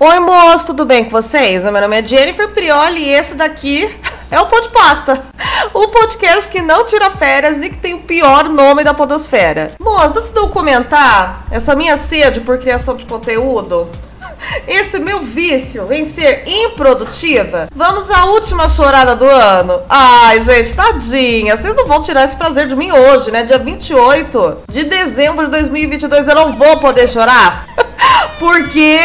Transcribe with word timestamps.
Oi, 0.00 0.20
moço, 0.20 0.68
tudo 0.68 0.84
bem 0.84 1.02
com 1.02 1.10
vocês? 1.10 1.64
Meu 1.64 1.72
nome 1.72 1.98
é 2.00 2.06
Jennifer 2.06 2.48
Prioli 2.50 3.02
e 3.02 3.08
esse 3.08 3.34
daqui 3.34 3.92
é 4.30 4.38
o 4.38 4.46
Pod 4.46 4.68
Pasta. 4.68 5.20
O 5.74 5.88
podcast 5.88 6.48
que 6.50 6.62
não 6.62 6.84
tira 6.84 7.10
férias 7.10 7.60
e 7.60 7.68
que 7.68 7.76
tem 7.76 7.92
o 7.94 8.00
pior 8.00 8.48
nome 8.48 8.84
da 8.84 8.94
podosfera. 8.94 9.72
Moço, 9.78 10.18
antes 10.18 10.30
de 10.30 10.38
eu 10.38 10.48
comentar 10.48 11.44
essa 11.50 11.74
minha 11.74 11.96
sede 11.96 12.40
por 12.40 12.58
criação 12.58 12.96
de 12.96 13.04
conteúdo, 13.04 13.90
esse 14.66 15.00
meu 15.00 15.20
vício 15.20 15.92
em 15.92 16.04
ser 16.04 16.44
improdutiva, 16.46 17.68
vamos 17.74 18.08
à 18.08 18.26
última 18.26 18.68
chorada 18.68 19.16
do 19.16 19.24
ano. 19.24 19.82
Ai, 19.88 20.40
gente, 20.40 20.74
tadinha. 20.74 21.56
Vocês 21.56 21.74
não 21.74 21.86
vão 21.88 22.00
tirar 22.02 22.24
esse 22.24 22.36
prazer 22.36 22.68
de 22.68 22.76
mim 22.76 22.92
hoje, 22.92 23.32
né? 23.32 23.42
Dia 23.42 23.58
28 23.58 24.62
de 24.70 24.84
dezembro 24.84 25.46
de 25.46 25.50
2022 25.50 26.28
eu 26.28 26.34
não 26.36 26.56
vou 26.56 26.78
poder 26.78 27.08
chorar. 27.08 27.66
Porque 28.38 29.00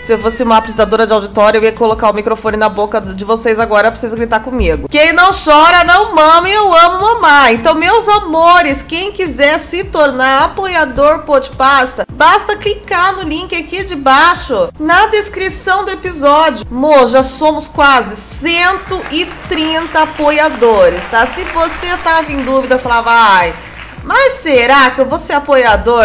se 0.00 0.14
eu 0.14 0.18
fosse 0.18 0.42
uma 0.42 0.56
apresentadora 0.56 1.06
de 1.06 1.12
auditório, 1.12 1.58
eu 1.58 1.64
ia 1.64 1.72
colocar 1.72 2.10
o 2.10 2.14
microfone 2.14 2.56
na 2.56 2.68
boca 2.68 3.00
de 3.00 3.24
vocês 3.24 3.58
agora 3.58 3.90
pra 3.90 4.00
vocês 4.00 4.14
gritar 4.14 4.40
comigo. 4.40 4.88
Quem 4.88 5.12
não 5.12 5.30
chora, 5.32 5.84
não 5.84 6.14
mama 6.14 6.48
e 6.48 6.52
eu 6.52 6.74
amo 6.74 7.00
mamar. 7.00 7.52
Então, 7.52 7.74
meus 7.74 8.08
amores, 8.08 8.82
quem 8.82 9.12
quiser 9.12 9.58
se 9.58 9.84
tornar 9.84 10.44
apoiador 10.44 11.20
Podpasta, 11.20 12.06
basta 12.12 12.56
clicar 12.56 13.14
no 13.16 13.22
link 13.22 13.54
aqui 13.54 13.84
de 13.84 13.94
baixo, 13.94 14.70
na 14.78 15.06
descrição 15.06 15.84
do 15.84 15.90
episódio. 15.90 16.66
Mo, 16.70 17.06
já 17.06 17.22
somos 17.22 17.68
quase 17.68 18.16
130 18.16 20.00
apoiadores, 20.00 21.04
tá? 21.04 21.26
Se 21.26 21.44
você 21.44 21.88
tava 21.98 22.32
em 22.32 22.42
dúvida, 22.42 22.78
falava, 22.78 23.10
ai, 23.10 23.54
mas 24.02 24.34
será 24.34 24.90
que 24.90 25.00
eu 25.00 25.06
vou 25.06 25.18
ser 25.18 25.34
apoiador? 25.34 26.04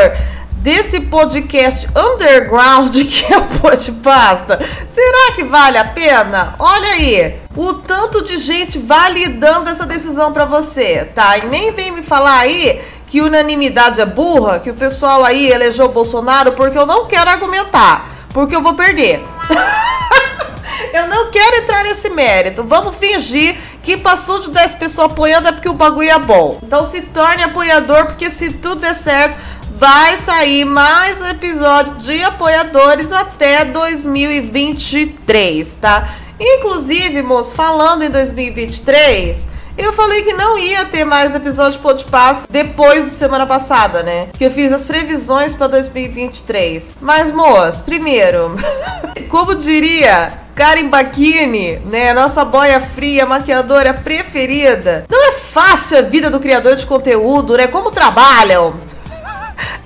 Desse 0.65 0.99
podcast 1.01 1.87
underground 1.95 2.91
que 3.05 3.31
é 3.31 3.37
o 3.37 3.43
Podpasta, 3.59 4.59
será 4.89 5.35
que 5.35 5.43
vale 5.43 5.77
a 5.77 5.85
pena? 5.85 6.55
Olha 6.57 6.87
aí, 6.87 7.39
o 7.55 7.71
tanto 7.73 8.23
de 8.23 8.39
gente 8.39 8.79
validando 8.79 9.69
essa 9.69 9.85
decisão 9.85 10.33
para 10.33 10.45
você, 10.45 11.05
tá? 11.13 11.37
E 11.37 11.45
nem 11.45 11.71
vem 11.71 11.91
me 11.91 12.01
falar 12.01 12.39
aí 12.39 12.81
que 13.05 13.21
unanimidade 13.21 14.01
é 14.01 14.07
burra, 14.07 14.57
que 14.57 14.71
o 14.71 14.73
pessoal 14.73 15.23
aí 15.23 15.51
elegeu 15.51 15.85
o 15.85 15.89
Bolsonaro, 15.89 16.53
porque 16.53 16.79
eu 16.79 16.87
não 16.87 17.05
quero 17.05 17.29
argumentar, 17.29 18.09
porque 18.29 18.55
eu 18.55 18.63
vou 18.63 18.73
perder. 18.73 19.23
eu 20.93 21.07
não 21.07 21.29
quero 21.29 21.57
entrar 21.57 21.83
nesse 21.83 22.09
mérito. 22.09 22.63
Vamos 22.63 22.95
fingir 22.95 23.55
que 23.85 23.95
passou 23.95 24.39
de 24.39 24.49
10 24.49 24.73
pessoas 24.75 25.11
apoiando 25.11 25.47
é 25.47 25.51
porque 25.51 25.69
o 25.69 25.73
bagulho 25.73 26.09
é 26.09 26.17
bom. 26.17 26.59
Então 26.63 26.83
se 26.83 27.01
torne 27.01 27.43
apoiador, 27.43 28.05
porque 28.07 28.31
se 28.31 28.51
tudo 28.51 28.81
der 28.81 28.95
certo, 28.95 29.37
vai 29.75 30.17
sair 30.17 30.63
mais 30.63 31.19
um 31.19 31.27
episódio 31.27 31.95
de 31.95 32.23
apoiadores 32.23 33.11
até 33.11 33.65
2023, 33.65 35.75
tá? 35.75 36.07
Inclusive, 36.39 37.21
moço, 37.21 37.53
falando 37.53 38.03
em 38.03 38.09
2023, 38.09 39.45
eu 39.77 39.91
falei 39.91 40.23
que 40.23 40.31
não 40.31 40.57
ia 40.57 40.85
ter 40.85 41.03
mais 41.03 41.35
episódio 41.35 41.73
de 41.73 41.79
podcast 41.79 42.43
depois 42.49 43.03
de 43.05 43.11
semana 43.11 43.45
passada, 43.45 44.01
né? 44.01 44.29
Que 44.37 44.45
eu 44.45 44.51
fiz 44.51 44.71
as 44.71 44.85
previsões 44.85 45.53
para 45.53 45.67
2023. 45.67 46.93
Mas, 47.01 47.29
moço, 47.29 47.83
primeiro, 47.83 48.55
como 49.27 49.55
diria 49.55 50.31
Karen 50.55 50.87
Bacchini, 50.87 51.79
né? 51.79 52.13
Nossa 52.13 52.45
boia 52.45 52.79
fria, 52.79 53.25
maquiadora 53.25 53.93
preferida. 53.93 55.05
Não 55.09 55.27
é 55.27 55.33
fácil 55.33 55.97
a 55.97 56.01
vida 56.01 56.29
do 56.29 56.39
criador 56.39 56.77
de 56.77 56.85
conteúdo, 56.85 57.57
né? 57.57 57.67
Como 57.67 57.91
trabalham? 57.91 58.94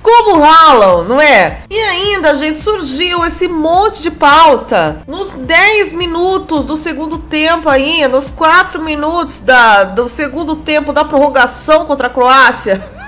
Como 0.02 0.40
ralam, 0.40 1.04
não 1.04 1.20
é? 1.20 1.62
E 1.68 1.78
ainda, 1.78 2.34
gente, 2.34 2.56
surgiu 2.58 3.24
esse 3.24 3.48
monte 3.48 4.02
de 4.02 4.10
pauta 4.10 5.02
nos 5.06 5.30
10 5.30 5.92
minutos 5.92 6.64
do 6.64 6.76
segundo 6.76 7.18
tempo 7.18 7.68
aí, 7.68 8.06
nos 8.08 8.30
4 8.30 8.82
minutos 8.82 9.40
da, 9.40 9.84
do 9.84 10.08
segundo 10.08 10.56
tempo 10.56 10.92
da 10.92 11.04
prorrogação 11.04 11.84
contra 11.84 12.06
a 12.06 12.10
Croácia. 12.10 12.99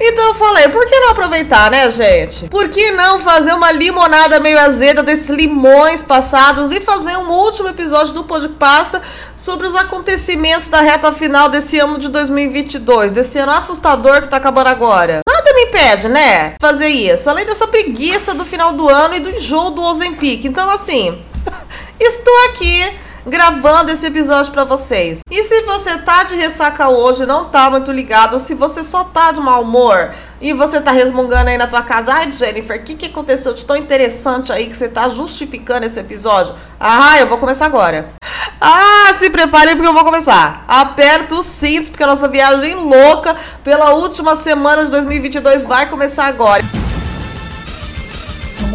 Então 0.00 0.28
eu 0.28 0.34
falei, 0.34 0.68
por 0.68 0.84
que 0.86 0.98
não 0.98 1.10
aproveitar, 1.10 1.70
né, 1.70 1.88
gente? 1.90 2.48
Por 2.48 2.68
que 2.68 2.90
não 2.90 3.20
fazer 3.20 3.52
uma 3.52 3.70
limonada 3.70 4.40
meio 4.40 4.58
azeda 4.58 5.02
desses 5.02 5.30
limões 5.30 6.02
passados 6.02 6.72
e 6.72 6.80
fazer 6.80 7.16
um 7.18 7.30
último 7.30 7.68
episódio 7.68 8.12
do 8.12 8.24
Pasta 8.58 9.00
sobre 9.36 9.66
os 9.66 9.74
acontecimentos 9.74 10.66
da 10.66 10.80
reta 10.80 11.12
final 11.12 11.48
desse 11.48 11.78
ano 11.78 11.98
de 11.98 12.08
2022, 12.08 13.12
desse 13.12 13.38
ano 13.38 13.52
assustador 13.52 14.22
que 14.22 14.28
tá 14.28 14.38
acabando 14.38 14.68
agora? 14.68 15.20
Nada 15.28 15.54
me 15.54 15.62
impede, 15.62 16.08
né, 16.08 16.54
fazer 16.60 16.88
isso, 16.88 17.30
além 17.30 17.46
dessa 17.46 17.68
preguiça 17.68 18.34
do 18.34 18.44
final 18.44 18.72
do 18.72 18.88
ano 18.88 19.14
e 19.14 19.20
do 19.20 19.30
enjoo 19.30 19.70
do 19.70 19.82
Ozempic. 19.82 20.44
Então, 20.44 20.68
assim, 20.70 21.22
estou 22.00 22.44
aqui 22.46 22.92
gravando 23.26 23.90
esse 23.90 24.06
episódio 24.06 24.52
para 24.52 24.64
vocês. 24.64 25.20
E 25.30 25.44
se 25.44 25.62
você 25.62 25.98
tá 25.98 26.24
de 26.24 26.34
ressaca 26.34 26.88
hoje, 26.88 27.24
não 27.26 27.46
tá 27.46 27.70
muito 27.70 27.90
ligado, 27.92 28.38
se 28.38 28.54
você 28.54 28.82
só 28.82 29.04
tá 29.04 29.32
de 29.32 29.40
mau 29.40 29.62
humor 29.62 30.10
e 30.40 30.52
você 30.52 30.80
tá 30.80 30.90
resmungando 30.90 31.50
aí 31.50 31.56
na 31.56 31.66
tua 31.66 31.82
casa, 31.82 32.12
ai 32.12 32.32
Jennifer, 32.32 32.80
o 32.80 32.84
que, 32.84 32.94
que 32.94 33.06
aconteceu 33.06 33.54
de 33.54 33.64
tão 33.64 33.76
interessante 33.76 34.52
aí 34.52 34.68
que 34.68 34.76
você 34.76 34.88
tá 34.88 35.08
justificando 35.08 35.86
esse 35.86 36.00
episódio? 36.00 36.54
Ah, 36.78 37.18
eu 37.18 37.26
vou 37.26 37.38
começar 37.38 37.66
agora. 37.66 38.12
Ah, 38.60 39.14
se 39.18 39.28
preparem 39.30 39.74
porque 39.74 39.88
eu 39.88 39.94
vou 39.94 40.04
começar. 40.04 40.64
Aperta 40.68 41.34
os 41.34 41.46
cintos 41.46 41.88
porque 41.88 42.04
a 42.04 42.06
nossa 42.06 42.28
viagem 42.28 42.74
louca 42.74 43.36
pela 43.64 43.92
última 43.94 44.36
semana 44.36 44.84
de 44.84 44.90
2022 44.90 45.64
vai 45.64 45.88
começar 45.88 46.26
agora 46.26 46.62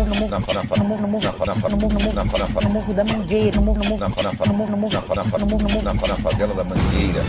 morro, 0.08 0.30
no 0.30 0.40
morro, 0.40 1.02
no 1.02 1.08
morro, 1.08 1.08
no 1.08 1.08
morro, 1.08 1.08
no 1.08 1.08
morro, 1.08 1.70
no 1.70 1.78
morro, 1.78 2.14
no 2.14 2.26
morro, 2.26 2.62
no 2.62 2.70
morro 2.70 2.94
da 2.94 3.04
Mangueira, 3.04 3.56
no 3.58 3.62
morro, 3.62 3.80
no 3.80 3.90
morro, 3.90 4.00
no 4.00 4.10
morro, 4.10 4.48
no 4.48 4.54
morro, 4.54 4.72
no 4.72 4.78
morro, 4.78 5.64
no 5.64 5.70
morro, 5.70 6.08
na 6.08 6.16
favela 6.16 6.54
da 6.54 6.64
Mangueira. 6.64 7.24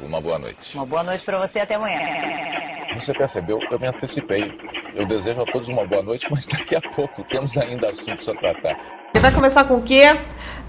Uma 0.00 0.20
boa 0.20 0.38
noite. 0.38 0.76
Uma 0.76 0.86
boa 0.86 1.02
noite 1.02 1.24
para 1.24 1.38
você 1.38 1.58
até 1.60 1.74
amanhã. 1.74 1.98
Você 2.94 3.12
percebeu? 3.12 3.60
Eu 3.70 3.78
me 3.78 3.88
antecipei. 3.88 4.52
Eu 4.94 5.04
desejo 5.04 5.42
a 5.42 5.44
todos 5.44 5.68
uma 5.68 5.84
boa 5.84 6.02
noite, 6.02 6.26
mas 6.30 6.46
daqui 6.46 6.74
a 6.76 6.80
pouco 6.80 7.22
temos 7.24 7.58
ainda 7.58 7.88
assuntos 7.88 8.28
a 8.28 8.34
tratar. 8.34 8.78
Ele 9.12 9.20
vai 9.20 9.32
começar 9.32 9.64
com 9.64 9.74
o 9.76 9.82
quê? 9.82 10.16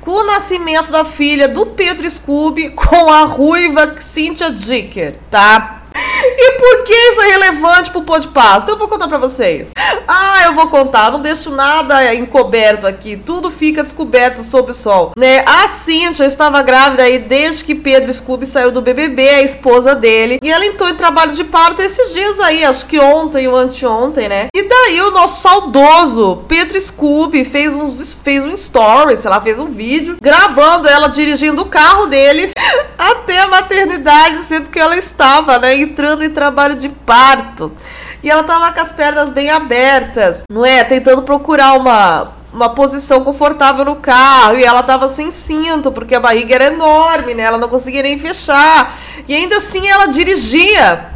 Com 0.02 0.12
o 0.12 0.26
nascimento 0.26 0.92
da 0.92 1.06
filha 1.06 1.48
do 1.48 1.68
Pedro 1.68 2.10
Scooby 2.10 2.72
com 2.72 3.12
a 3.12 3.24
ruiva 3.24 3.96
Cynthia 4.02 4.52
Dicker, 4.52 5.18
tá? 5.30 5.77
E 6.38 6.52
por 6.54 6.84
que 6.84 6.94
isso 6.94 7.22
é 7.22 7.28
relevante 7.32 7.92
pro 7.92 8.02
podcast? 8.02 8.64
Então 8.64 8.76
eu 8.76 8.80
vou 8.80 8.88
contar 8.88 9.08
pra 9.08 9.18
vocês. 9.18 9.72
Ah, 10.08 10.44
eu 10.46 10.54
vou 10.54 10.68
contar, 10.68 11.12
não 11.12 11.22
deixo 11.22 11.52
nada 11.52 12.14
encoberto 12.14 12.88
aqui, 12.88 13.16
tudo 13.18 13.52
fica 13.52 13.84
descoberto 13.84 14.44
sob 14.44 14.72
o 14.72 14.74
sol, 14.74 15.12
né? 15.18 15.44
A 15.46 15.68
Cintia 15.68 16.26
estava 16.26 16.62
grávida 16.62 17.04
aí 17.04 17.20
desde 17.20 17.64
que 17.64 17.76
Pedro 17.76 18.14
Scooby 18.14 18.46
saiu 18.46 18.72
do 18.72 18.82
BBB, 18.82 19.28
a 19.28 19.42
esposa 19.42 19.94
dele, 19.94 20.40
e 20.42 20.50
ela 20.50 20.66
entrou 20.66 20.90
em 20.90 20.96
trabalho 20.96 21.34
de 21.34 21.44
parto 21.44 21.82
esses 21.82 22.14
dias 22.14 22.40
aí, 22.40 22.64
acho 22.64 22.86
que 22.86 23.00
ontem 23.00 23.48
ou 23.48 23.56
anteontem, 23.56 24.30
né? 24.30 24.48
E 24.56 24.64
daí 24.64 25.02
o 25.02 25.12
nosso 25.12 25.42
saudoso 25.42 26.44
Pedro 26.48 26.80
Scooby 26.80 27.44
fez, 27.44 27.74
uns, 27.74 28.14
fez 28.14 28.44
um 28.46 28.54
story, 28.54 29.18
sei 29.18 29.30
lá, 29.30 29.42
fez 29.42 29.60
um 29.60 29.68
vídeo, 29.68 30.18
gravando 30.22 30.88
ela 30.88 31.08
dirigindo 31.08 31.62
o 31.62 31.70
carro 31.70 32.08
deles 32.08 32.54
até 32.98 33.40
a 33.40 33.48
maternidade, 33.48 34.44
sendo 34.44 34.70
que 34.70 34.80
ela 34.80 34.98
estava, 34.98 35.60
né, 35.60 35.76
entrando 35.76 36.17
em 36.24 36.30
trabalho 36.30 36.76
de 36.76 36.90
parto. 36.90 37.72
E 38.24 38.30
ela 38.30 38.44
tava 38.44 38.72
com 38.72 38.82
as 38.82 38.92
pernas 38.92 39.30
bem 39.30 39.50
abertas, 39.50 40.44
não 40.52 40.66
é? 40.66 40.84
Tentando 40.84 41.22
procurar 41.22 41.74
uma, 41.74 42.34
uma 42.52 42.70
posição 42.70 43.24
confortável 43.24 43.86
no 43.86 43.98
carro. 43.98 44.58
E 44.58 44.64
ela 44.64 44.84
tava 44.84 45.08
sem 45.08 45.32
cinto, 45.32 45.92
porque 45.92 46.16
a 46.16 46.20
barriga 46.20 46.56
era 46.56 46.66
enorme, 46.66 47.34
né? 47.34 47.44
Ela 47.44 47.58
não 47.58 47.70
conseguia 47.70 48.02
nem 48.02 48.20
fechar. 48.20 48.96
E 49.28 49.36
ainda 49.36 49.58
assim 49.58 49.88
ela 49.88 50.08
dirigia 50.08 51.12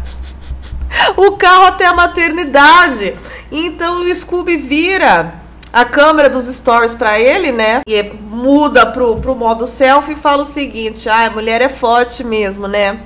o 1.17 1.37
carro 1.37 1.65
até 1.65 1.85
a 1.85 1.93
maternidade. 1.93 3.15
Então 3.51 4.01
o 4.01 4.15
Scooby 4.15 4.57
vira 4.57 5.41
a 5.73 5.85
câmera 5.85 6.29
dos 6.29 6.45
stories 6.47 6.93
para 6.93 7.19
ele, 7.19 7.51
né? 7.51 7.81
E 7.87 8.03
muda 8.03 8.85
pro, 8.85 9.15
pro 9.15 9.35
modo 9.35 9.65
selfie 9.65 10.13
e 10.13 10.17
fala 10.17 10.43
o 10.43 10.45
seguinte: 10.45 11.09
ah, 11.09 11.25
a 11.25 11.29
mulher 11.29 11.61
é 11.61 11.69
forte 11.69 12.23
mesmo, 12.23 12.67
né? 12.67 13.01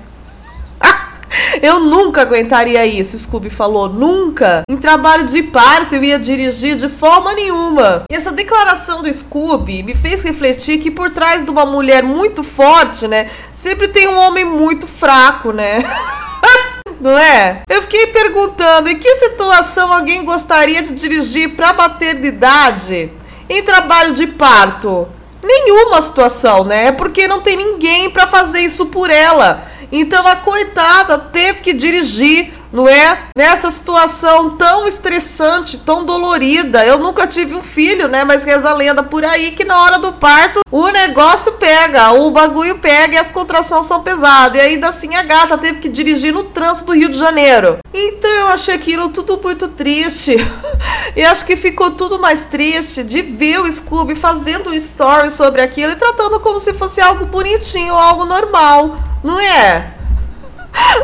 Eu 1.61 1.79
nunca 1.79 2.21
aguentaria 2.21 2.85
isso, 2.85 3.17
Scooby 3.17 3.49
falou. 3.49 3.89
Nunca. 3.89 4.63
Em 4.69 4.77
trabalho 4.77 5.23
de 5.25 5.43
parto 5.43 5.95
eu 5.95 6.03
ia 6.03 6.19
dirigir 6.19 6.75
de 6.75 6.89
forma 6.89 7.33
nenhuma. 7.33 8.03
E 8.09 8.15
essa 8.15 8.31
declaração 8.31 9.01
do 9.01 9.11
Scooby 9.11 9.83
me 9.83 9.95
fez 9.95 10.23
refletir 10.23 10.79
que 10.79 10.91
por 10.91 11.09
trás 11.09 11.43
de 11.43 11.51
uma 11.51 11.65
mulher 11.65 12.03
muito 12.03 12.43
forte, 12.43 13.07
né, 13.07 13.29
sempre 13.53 13.87
tem 13.87 14.07
um 14.07 14.17
homem 14.17 14.45
muito 14.45 14.87
fraco, 14.87 15.51
né? 15.51 15.79
Não 16.99 17.17
é? 17.17 17.61
Eu 17.69 17.81
fiquei 17.83 18.07
perguntando 18.07 18.89
em 18.89 18.97
que 18.97 19.15
situação 19.15 19.91
alguém 19.91 20.23
gostaria 20.23 20.81
de 20.81 20.93
dirigir 20.93 21.55
para 21.55 21.73
maternidade 21.73 23.11
em 23.49 23.61
trabalho 23.61 24.13
de 24.13 24.27
parto? 24.27 25.07
Nenhuma 25.43 26.01
situação, 26.01 26.63
né? 26.63 26.87
É 26.87 26.91
porque 26.91 27.27
não 27.27 27.41
tem 27.41 27.55
ninguém 27.55 28.09
para 28.09 28.25
fazer 28.25 28.61
isso 28.61 28.87
por 28.87 29.11
ela. 29.11 29.63
Então 29.97 30.27
a 30.27 30.35
coitada 30.35 31.17
teve 31.17 31.61
que 31.61 31.73
dirigir 31.73 32.51
não 32.75 32.89
é? 32.89 33.19
Nessa 33.37 33.71
situação 33.71 34.57
tão 34.57 34.85
estressante, 34.85 35.77
tão 35.77 36.03
dolorida. 36.03 36.85
Eu 36.85 36.99
nunca 36.99 37.25
tive 37.25 37.55
um 37.55 37.61
filho, 37.61 38.09
né? 38.09 38.25
Mas 38.25 38.43
reza 38.43 38.69
a 38.69 38.73
lenda 38.73 39.01
por 39.01 39.23
aí 39.23 39.51
que 39.51 39.63
na 39.63 39.81
hora 39.81 39.97
do 39.97 40.11
parto 40.11 40.59
o 40.69 40.89
negócio 40.89 41.53
pega, 41.53 42.11
o 42.11 42.31
bagulho 42.31 42.79
pega 42.79 43.15
e 43.15 43.17
as 43.17 43.31
contrações 43.31 43.85
são 43.85 44.03
pesadas. 44.03 44.57
E 44.57 44.61
ainda 44.61 44.89
assim 44.89 45.15
a 45.15 45.23
gata 45.23 45.57
teve 45.57 45.79
que 45.79 45.87
dirigir 45.87 46.33
no 46.33 46.43
trânsito 46.43 46.87
do 46.87 46.93
Rio 46.93 47.07
de 47.07 47.17
Janeiro. 47.17 47.77
Então 47.93 48.29
eu 48.29 48.47
achei 48.47 48.75
aquilo 48.75 49.07
tudo 49.07 49.39
muito 49.41 49.69
triste. 49.69 50.35
e 51.15 51.23
acho 51.23 51.45
que 51.45 51.55
ficou 51.55 51.91
tudo 51.91 52.19
mais 52.19 52.43
triste 52.43 53.03
de 53.03 53.21
ver 53.21 53.61
o 53.61 53.71
Scooby 53.71 54.15
fazendo 54.15 54.71
um 54.71 54.73
story 54.73 55.31
sobre 55.31 55.61
aquilo 55.61 55.93
e 55.93 55.95
tratando 55.95 56.41
como 56.41 56.59
se 56.59 56.73
fosse 56.73 56.99
algo 56.99 57.25
bonitinho, 57.25 57.93
algo 57.93 58.25
normal, 58.25 58.97
não 59.25 59.39
é? 59.39 59.91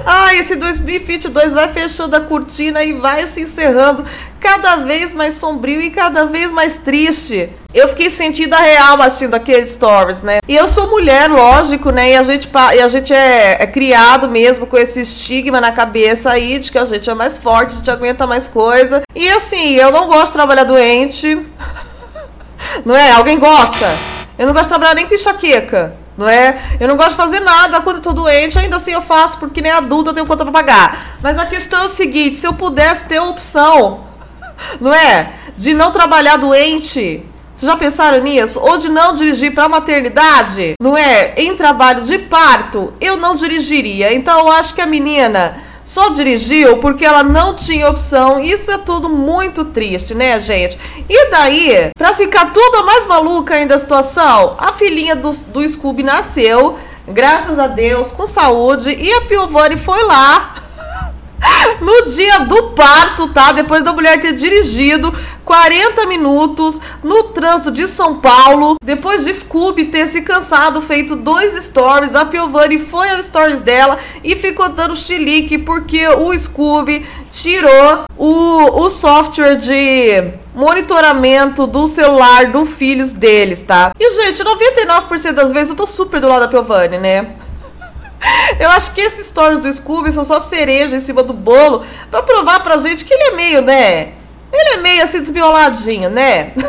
Ai, 0.05 0.37
esse 0.37 0.55
2022 0.55 1.53
vai 1.53 1.69
fechando 1.69 2.15
a 2.15 2.21
cortina 2.21 2.83
e 2.83 2.93
vai 2.93 3.25
se 3.25 3.41
encerrando 3.41 4.05
cada 4.39 4.75
vez 4.77 5.13
mais 5.13 5.35
sombrio 5.35 5.81
e 5.81 5.89
cada 5.89 6.25
vez 6.25 6.51
mais 6.51 6.77
triste. 6.77 7.49
Eu 7.73 7.87
fiquei 7.87 8.09
sentindo 8.09 8.53
a 8.53 8.59
real 8.59 9.01
assistindo 9.01 9.33
aqueles 9.33 9.71
stories, 9.71 10.21
né? 10.21 10.39
E 10.47 10.55
eu 10.55 10.67
sou 10.67 10.89
mulher, 10.89 11.29
lógico, 11.29 11.89
né? 11.89 12.11
E 12.11 12.15
a 12.15 12.23
gente, 12.23 12.49
e 12.75 12.79
a 12.79 12.87
gente 12.87 13.13
é, 13.13 13.63
é, 13.63 13.67
criado 13.67 14.27
mesmo 14.27 14.67
com 14.67 14.77
esse 14.77 15.01
estigma 15.01 15.59
na 15.59 15.71
cabeça 15.71 16.29
aí 16.29 16.59
de 16.59 16.71
que 16.71 16.77
a 16.77 16.85
gente 16.85 17.09
é 17.09 17.13
mais 17.13 17.37
forte, 17.37 17.73
a 17.73 17.77
gente 17.77 17.91
aguenta 17.91 18.27
mais 18.27 18.47
coisa. 18.47 19.01
E 19.15 19.29
assim, 19.29 19.73
eu 19.75 19.91
não 19.91 20.05
gosto 20.05 20.27
de 20.27 20.33
trabalhar 20.33 20.65
doente. 20.65 21.39
Não 22.85 22.95
é? 22.95 23.11
Alguém 23.11 23.39
gosta? 23.39 23.97
Eu 24.37 24.45
não 24.45 24.53
gosto 24.53 24.65
de 24.65 24.69
trabalhar 24.69 24.93
nem 24.93 25.07
com 25.07 25.13
enxaqueca 25.13 26.00
não 26.21 26.29
é? 26.29 26.57
Eu 26.79 26.87
não 26.87 26.95
gosto 26.95 27.11
de 27.11 27.17
fazer 27.17 27.39
nada 27.39 27.81
quando 27.81 27.99
tô 27.99 28.13
doente, 28.13 28.57
ainda 28.57 28.77
assim 28.77 28.91
eu 28.91 29.01
faço 29.01 29.39
porque 29.39 29.59
nem 29.59 29.71
adulta 29.71 30.13
tenho 30.13 30.25
conta 30.25 30.43
para 30.43 30.53
pagar. 30.53 31.17
Mas 31.21 31.37
a 31.37 31.45
questão 31.45 31.81
é 31.81 31.85
o 31.85 31.89
seguinte, 31.89 32.37
se 32.37 32.47
eu 32.47 32.53
pudesse 32.53 33.05
ter 33.05 33.17
a 33.17 33.23
opção, 33.23 34.05
não 34.79 34.93
é? 34.93 35.33
De 35.57 35.73
não 35.73 35.91
trabalhar 35.91 36.37
doente, 36.37 37.25
vocês 37.53 37.69
já 37.69 37.75
pensaram 37.75 38.23
nisso? 38.23 38.59
Ou 38.59 38.77
de 38.77 38.87
não 38.87 39.15
dirigir 39.15 39.53
para 39.53 39.67
maternidade, 39.67 40.73
não 40.81 40.95
é? 40.95 41.33
Em 41.35 41.55
trabalho 41.55 42.03
de 42.03 42.19
parto, 42.19 42.93
eu 43.01 43.17
não 43.17 43.35
dirigiria. 43.35 44.13
Então 44.13 44.39
eu 44.39 44.51
acho 44.51 44.75
que 44.75 44.81
a 44.81 44.85
menina 44.85 45.57
só 45.83 46.09
dirigiu 46.09 46.77
porque 46.77 47.05
ela 47.05 47.23
não 47.23 47.53
tinha 47.53 47.89
opção. 47.89 48.39
Isso 48.39 48.71
é 48.71 48.77
tudo 48.77 49.09
muito 49.09 49.65
triste, 49.65 50.13
né, 50.13 50.39
gente? 50.39 50.77
E 51.09 51.29
daí, 51.29 51.89
pra 51.97 52.13
ficar 52.15 52.51
tudo 52.51 52.85
mais 52.85 53.05
maluca 53.05 53.55
ainda 53.55 53.75
a 53.75 53.79
situação, 53.79 54.55
a 54.57 54.73
filhinha 54.73 55.15
do, 55.15 55.31
do 55.31 55.67
Scooby 55.67 56.03
nasceu, 56.03 56.77
graças 57.07 57.57
a 57.59 57.67
Deus, 57.67 58.11
com 58.11 58.25
saúde, 58.27 58.93
e 58.93 59.11
a 59.11 59.21
Piovani 59.21 59.77
foi 59.77 60.03
lá 60.03 60.55
no 61.81 62.05
dia 62.05 62.39
do 62.41 62.69
parto, 62.69 63.27
tá? 63.29 63.51
Depois 63.51 63.83
da 63.83 63.93
mulher 63.93 64.19
ter 64.21 64.33
dirigido 64.33 65.13
40 65.43 66.05
minutos 66.05 66.79
no 67.03 67.23
trânsito 67.23 67.71
de 67.71 67.87
São 67.87 68.19
Paulo, 68.19 68.75
depois 68.83 69.25
de 69.25 69.33
Scooby 69.33 69.85
ter 69.85 70.07
se 70.07 70.21
cansado, 70.21 70.81
feito 70.81 71.15
dois 71.15 71.61
stories, 71.63 72.15
a 72.15 72.25
Piovani 72.25 72.79
foi 72.79 73.09
aos 73.09 73.25
stories 73.25 73.59
dela 73.59 73.97
e 74.23 74.35
ficou 74.35 74.69
dando 74.69 74.95
chilique 74.95 75.57
porque 75.57 76.07
o 76.07 76.37
Scooby 76.37 77.05
tirou 77.29 78.05
o, 78.17 78.83
o 78.85 78.89
software 78.89 79.55
de 79.55 80.33
monitoramento 80.53 81.65
do 81.65 81.87
celular 81.87 82.51
do 82.51 82.65
filhos 82.65 83.11
deles, 83.11 83.63
tá? 83.63 83.91
E, 83.99 84.11
gente, 84.23 84.43
99% 84.43 85.31
das 85.31 85.51
vezes 85.51 85.69
eu 85.69 85.75
tô 85.75 85.87
super 85.87 86.19
do 86.19 86.27
lado 86.27 86.41
da 86.41 86.47
Piovani, 86.47 86.97
né? 86.97 87.35
Eu 88.59 88.69
acho 88.71 88.91
que 88.93 89.01
esses 89.01 89.27
stories 89.27 89.59
do 89.59 89.71
Scooby 89.71 90.11
são 90.11 90.23
só 90.23 90.39
cereja 90.39 90.95
em 90.95 90.99
cima 90.99 91.23
do 91.23 91.33
bolo 91.33 91.85
pra 92.09 92.21
provar 92.21 92.61
pra 92.61 92.77
gente 92.77 93.03
que 93.03 93.13
ele 93.13 93.23
é 93.23 93.31
meio, 93.31 93.61
né? 93.61 94.13
Ele 94.53 94.69
é 94.73 94.77
meio 94.77 95.03
assim 95.03 95.21
desmioladinho, 95.21 96.09
né? 96.09 96.51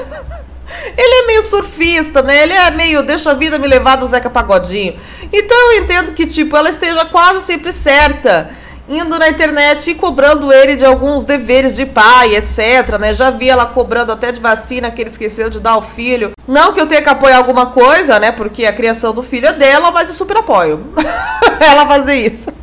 Ele 0.96 1.25
é 1.25 1.26
meio 1.26 1.43
surfista, 1.43 2.22
né? 2.22 2.43
Ele 2.43 2.52
é 2.52 2.70
meio 2.70 3.02
deixa 3.02 3.31
a 3.31 3.34
vida 3.34 3.58
me 3.58 3.69
levar 3.69 3.96
do 3.96 4.06
Zeca 4.06 4.28
Pagodinho. 4.28 4.99
Então 5.32 5.72
eu 5.72 5.82
entendo 5.82 6.12
que, 6.12 6.26
tipo, 6.26 6.56
ela 6.56 6.69
esteja 6.69 7.04
quase 7.04 7.44
sempre 7.44 7.72
certa 7.72 8.50
indo 8.92 9.18
na 9.18 9.28
internet 9.28 9.90
e 9.90 9.94
cobrando 9.94 10.52
ele 10.52 10.76
de 10.76 10.84
alguns 10.84 11.24
deveres 11.24 11.74
de 11.74 11.86
pai, 11.86 12.36
etc, 12.36 12.98
né? 13.00 13.14
Já 13.14 13.30
vi 13.30 13.48
ela 13.48 13.66
cobrando 13.66 14.12
até 14.12 14.30
de 14.30 14.40
vacina 14.40 14.90
que 14.90 15.00
ele 15.00 15.10
esqueceu 15.10 15.48
de 15.48 15.60
dar 15.60 15.72
ao 15.72 15.82
filho. 15.82 16.32
Não 16.46 16.72
que 16.72 16.80
eu 16.80 16.86
tenha 16.86 17.00
que 17.00 17.08
apoiar 17.08 17.38
alguma 17.38 17.66
coisa, 17.66 18.18
né? 18.18 18.30
Porque 18.30 18.66
a 18.66 18.72
criação 18.72 19.12
do 19.12 19.22
filho 19.22 19.46
é 19.46 19.52
dela, 19.52 19.90
mas 19.90 20.08
eu 20.08 20.14
super 20.14 20.36
apoio 20.36 20.86
ela 21.60 21.86
fazer 21.86 22.14
isso. 22.14 22.48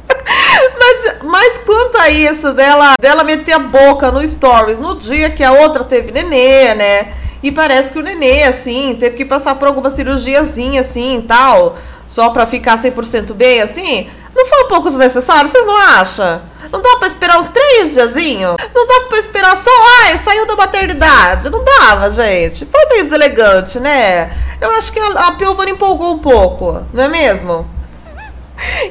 Mas, 0.80 1.16
mas 1.24 1.58
quanto 1.60 1.98
a 1.98 2.10
isso 2.10 2.54
dela, 2.54 2.94
dela 3.00 3.24
meter 3.24 3.54
a 3.54 3.60
boca 3.60 4.12
no 4.12 4.26
stories 4.26 4.80
no 4.80 4.96
dia 4.96 5.30
que 5.30 5.44
a 5.44 5.52
outra 5.52 5.84
teve 5.84 6.12
nenê, 6.12 6.74
né? 6.74 7.14
E 7.42 7.52
parece 7.52 7.94
que 7.94 8.00
o 8.00 8.02
nenê, 8.02 8.44
assim, 8.44 8.96
teve 9.00 9.16
que 9.16 9.26
passar 9.26 9.56
por 9.56 9.68
alguma 9.68 9.90
cirurgiazinha, 9.90 10.82
assim, 10.82 11.24
tal, 11.28 11.78
só 12.08 12.30
pra 12.30 12.46
ficar 12.46 12.78
100% 12.78 13.34
bem, 13.34 13.62
assim. 13.62 14.10
Não 14.40 14.46
foi 14.46 14.64
um 14.64 14.68
pouco 14.70 14.88
desnecessário? 14.88 15.50
Vocês 15.50 15.66
não 15.66 15.78
acham? 15.78 16.42
Não 16.72 16.82
dá 16.82 16.96
pra 16.96 17.08
esperar 17.10 17.40
uns 17.40 17.50
três 17.50 17.92
diazinhos? 17.92 18.56
Não 18.74 18.88
dá 18.88 19.02
pra 19.10 19.18
esperar 19.18 19.58
só, 19.58 19.70
ai, 20.06 20.18
saiu 20.18 20.46
da 20.48 20.56
maternidade. 20.56 21.50
Não 21.50 21.62
dava, 21.62 22.10
gente. 22.10 22.66
Foi 22.66 22.86
meio 22.86 23.04
deselegante, 23.04 23.82
né? 23.82 24.32
Eu 24.62 24.72
acho 24.72 24.94
que 24.94 25.00
a, 25.00 25.28
a 25.28 25.32
Piovani 25.34 25.72
empolgou 25.72 26.14
um 26.14 26.20
pouco, 26.20 26.86
não 26.94 27.04
é 27.04 27.08
mesmo? 27.10 27.68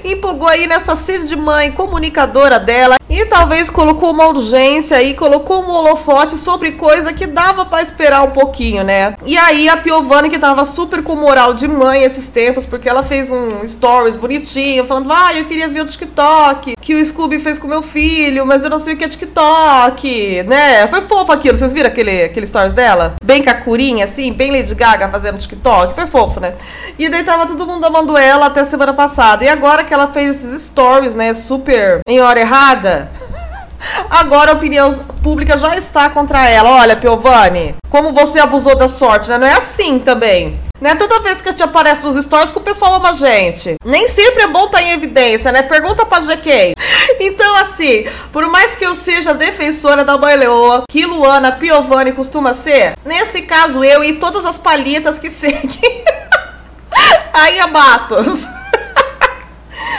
empolgou 0.05 0.49
aí 0.49 0.67
nessa 0.67 0.95
sede 0.95 1.27
de 1.27 1.37
mãe 1.37 1.73
comunicadora 1.73 2.59
dela 2.59 2.97
e 3.08 3.25
talvez 3.25 3.70
colocou 3.70 4.10
uma 4.10 4.26
urgência 4.26 5.02
e 5.02 5.14
colocou 5.14 5.62
um 5.62 5.70
holofote 5.70 6.37
sobre 6.37 6.72
coisa 6.72 7.12
que 7.12 7.26
dava 7.26 7.64
para 7.64 7.82
esperar 7.82 8.22
um 8.22 8.31
pouquinho, 8.31 8.84
né? 8.84 9.14
E 9.25 9.37
aí 9.37 9.69
a 9.69 9.76
Piovani 9.76 10.28
que 10.28 10.38
tava 10.38 10.64
super 10.64 11.02
com 11.02 11.16
moral 11.16 11.55
de 11.55 11.66
mãe 11.66 12.02
esses 12.02 12.28
tempos, 12.28 12.66
porque 12.66 12.88
ela 12.88 13.02
fez 13.02 13.31
um 13.31 13.66
stories 13.66 14.16
bonitinho, 14.16 14.84
falando: 14.84 15.12
"Ah, 15.12 15.34
eu 15.34 15.46
queria 15.46 15.69
ver 15.69 15.82
o 15.82 15.87
TikTok 15.87 16.75
que 16.81 16.94
o 16.94 17.05
Scooby 17.05 17.38
fez 17.38 17.58
com 17.58 17.66
meu 17.66 17.82
filho, 17.82 18.44
mas 18.46 18.64
eu 18.64 18.70
não 18.70 18.78
sei 18.78 18.94
o 18.94 18.96
que 18.96 19.05
é 19.05 19.08
TikTok", 19.08 20.43
né? 20.44 20.87
Foi 20.88 21.02
fofo 21.02 21.32
aquilo, 21.32 21.56
vocês 21.56 21.72
viram 21.72 21.88
aquele 21.88 22.25
aquele 22.25 22.46
stories 22.46 22.72
dela? 22.72 23.16
Bem 23.22 23.43
cacurinha 23.43 24.05
assim, 24.05 24.32
bem 24.32 24.50
Lady 24.50 24.75
Gaga 24.75 25.08
fazendo 25.08 25.38
TikTok, 25.38 25.94
foi 25.94 26.06
fofo, 26.06 26.40
né? 26.40 26.55
E 26.99 27.08
daí 27.08 27.25
tava 27.25 27.46
todo 27.46 27.66
mundo 27.66 27.84
amando 27.84 28.16
ela 28.16 28.46
até 28.46 28.64
semana 28.64 28.93
passada. 28.93 29.44
E 29.44 29.49
agora 29.49 29.84
que 29.84 29.94
ela 29.94 30.08
fez 30.08 30.44
esses 30.44 30.62
stories, 30.62 31.15
né, 31.15 31.32
super 31.34 32.00
em 32.06 32.20
hora 32.20 32.41
errada, 32.41 32.97
Agora 34.11 34.53
a 34.53 34.55
opinião 34.55 34.93
pública 35.23 35.56
já 35.56 35.77
está 35.77 36.11
contra 36.11 36.49
ela. 36.49 36.70
Olha, 36.70 36.97
Piovani, 36.97 37.77
como 37.89 38.13
você 38.13 38.39
abusou 38.39 38.77
da 38.77 38.89
sorte, 38.89 39.29
né? 39.29 39.39
Não 39.39 39.47
é 39.47 39.55
assim 39.55 39.99
também. 39.99 40.58
Né? 40.81 40.94
Toda 40.94 41.20
vez 41.20 41.43
que 41.43 41.49
a 41.49 41.51
gente 41.51 41.63
aparece 41.63 42.05
nos 42.05 42.23
stories 42.23 42.53
que 42.53 42.58
o 42.58 42.63
pessoal 42.63 42.94
ama 42.94 43.11
a 43.11 43.15
gente. 43.15 43.75
Nem 43.85 44.06
sempre 44.06 44.44
é 44.44 44.47
bom 44.47 44.67
estar 44.67 44.82
em 44.82 44.93
evidência, 44.93 45.51
né? 45.51 45.63
Pergunta 45.63 46.05
pra 46.05 46.20
GK. 46.20 46.75
Então, 47.20 47.56
assim, 47.56 48.06
por 48.32 48.47
mais 48.49 48.77
que 48.77 48.85
eu 48.85 48.94
seja 48.94 49.32
defensora 49.32 50.05
da 50.05 50.17
mãe 50.17 50.37
leoa, 50.37 50.82
que 50.89 51.06
Luana 51.06 51.53
Piovani 51.53 52.13
costuma 52.13 52.53
ser, 52.53 52.94
nesse 53.05 53.43
caso 53.43 53.82
eu 53.82 54.05
e 54.05 54.15
todas 54.15 54.44
as 54.44 54.58
palhetas 54.58 55.19
que 55.19 55.29
seguem. 55.31 56.05
Aí 57.32 57.58
abatos 57.61 58.47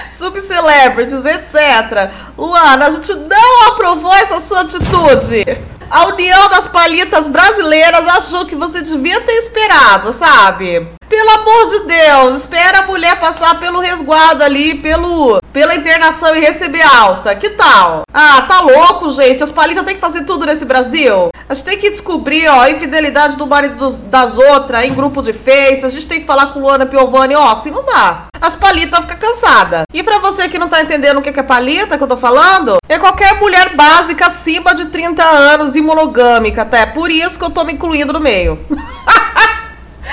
subcelebrities, 0.10 1.26
etc. 1.26 2.12
Luana, 2.38 2.88
a 2.88 2.90
gente 2.90 3.14
não 3.14 3.68
aprovou 3.68 4.14
essa 4.14 4.40
sua 4.42 4.62
atitude. 4.62 5.46
A 5.90 6.06
União 6.08 6.50
das 6.50 6.68
Palitas 6.68 7.28
Brasileiras 7.28 8.08
achou 8.08 8.46
que 8.46 8.56
você 8.56 8.82
devia 8.82 9.22
ter 9.22 9.34
esperado, 9.34 10.12
sabe? 10.12 10.99
Pelo 11.10 11.30
amor 11.32 11.70
de 11.72 11.80
Deus, 11.88 12.36
espera 12.36 12.80
a 12.80 12.86
mulher 12.86 13.20
passar 13.20 13.60
pelo 13.60 13.80
resguardo 13.80 14.44
ali, 14.44 14.76
pelo 14.76 15.42
pela 15.52 15.76
internação 15.76 16.36
e 16.36 16.40
receber 16.40 16.84
alta. 16.84 17.36
Que 17.36 17.50
tal? 17.50 18.04
Ah, 18.14 18.44
tá 18.44 18.62
louco, 18.62 19.10
gente. 19.10 19.44
As 19.44 19.52
palitas 19.52 19.84
têm 19.84 19.96
que 19.96 20.02
fazer 20.02 20.24
tudo 20.24 20.46
nesse 20.46 20.66
Brasil. 20.66 21.30
A 21.48 21.54
gente 21.56 21.66
tem 21.66 21.78
que 21.80 21.90
descobrir, 21.90 22.48
ó, 22.48 22.62
a 22.62 22.70
infidelidade 22.70 23.36
do 23.36 23.48
marido 23.48 23.76
dos, 23.76 23.98
das 23.98 24.38
outras 24.38 24.86
em 24.86 24.94
grupo 24.94 25.24
de 25.24 25.34
face. 25.34 25.84
A 25.84 25.90
gente 25.90 26.06
tem 26.06 26.22
que 26.22 26.28
falar 26.28 26.54
com 26.54 26.60
Luana 26.60 26.86
Piovani, 26.86 27.36
ó, 27.36 27.52
assim 27.52 27.72
não 27.72 27.84
dá. 27.84 28.28
As 28.40 28.54
palitas 28.54 29.00
ficam 29.00 29.18
cansadas. 29.18 29.84
E 29.92 30.04
para 30.04 30.20
você 30.20 30.48
que 30.48 30.60
não 30.60 30.70
tá 30.70 30.82
entendendo 30.82 31.18
o 31.18 31.22
que 31.24 31.30
é 31.30 31.44
palita 31.44 31.98
que 31.98 32.04
eu 32.04 32.08
tô 32.08 32.18
falando, 32.18 32.78
é 32.88 33.00
qualquer 33.00 33.40
mulher 33.40 33.76
básica 33.76 34.28
acima 34.28 34.76
de 34.76 34.86
30 34.86 35.24
anos 35.24 35.76
e 35.76 35.82
monogâmica, 35.82 36.62
até. 36.62 36.86
Por 36.86 37.10
isso 37.10 37.40
que 37.40 37.46
eu 37.46 37.50
tô 37.50 37.64
me 37.64 37.74
incluindo 37.74 38.14
no 38.14 38.20
meio. 38.20 38.60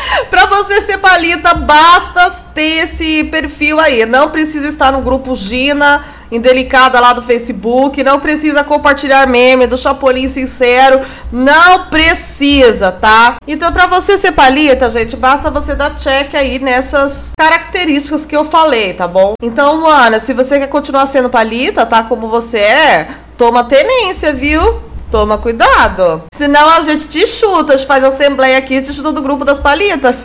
Para 0.30 0.46
você 0.46 0.80
ser 0.80 0.98
palita, 0.98 1.54
basta 1.54 2.30
ter 2.54 2.84
esse 2.84 3.24
perfil 3.24 3.78
aí. 3.78 4.06
Não 4.06 4.30
precisa 4.30 4.68
estar 4.68 4.92
no 4.92 5.00
grupo 5.00 5.34
Gina, 5.34 6.04
indelicada 6.30 6.98
lá 7.00 7.12
do 7.12 7.22
Facebook. 7.22 8.02
Não 8.02 8.20
precisa 8.20 8.64
compartilhar 8.64 9.26
meme 9.26 9.66
do 9.66 9.78
Chapolin 9.78 10.28
Sincero. 10.28 11.00
Não 11.30 11.86
precisa, 11.86 12.92
tá? 12.92 13.36
Então, 13.46 13.72
para 13.72 13.86
você 13.86 14.18
ser 14.18 14.32
palita, 14.32 14.90
gente, 14.90 15.16
basta 15.16 15.50
você 15.50 15.74
dar 15.74 15.94
check 15.96 16.34
aí 16.34 16.58
nessas 16.58 17.32
características 17.38 18.24
que 18.24 18.36
eu 18.36 18.44
falei, 18.44 18.94
tá 18.94 19.06
bom? 19.06 19.34
Então, 19.40 19.86
Ana, 19.86 20.18
se 20.18 20.32
você 20.32 20.58
quer 20.58 20.68
continuar 20.68 21.06
sendo 21.06 21.30
palita, 21.30 21.86
tá? 21.86 22.02
Como 22.02 22.28
você 22.28 22.58
é, 22.58 23.08
toma 23.36 23.64
tenência, 23.64 24.32
viu? 24.32 24.95
Toma 25.10 25.38
cuidado. 25.38 26.24
Senão 26.36 26.68
a 26.68 26.80
gente 26.80 27.06
te 27.06 27.26
chuta, 27.26 27.74
a 27.74 27.76
gente 27.76 27.86
faz 27.86 28.02
assembleia 28.02 28.58
aqui, 28.58 28.82
te 28.82 28.92
chuta 28.92 29.12
do 29.12 29.22
grupo 29.22 29.44
das 29.44 29.58
palitas. 29.58 30.16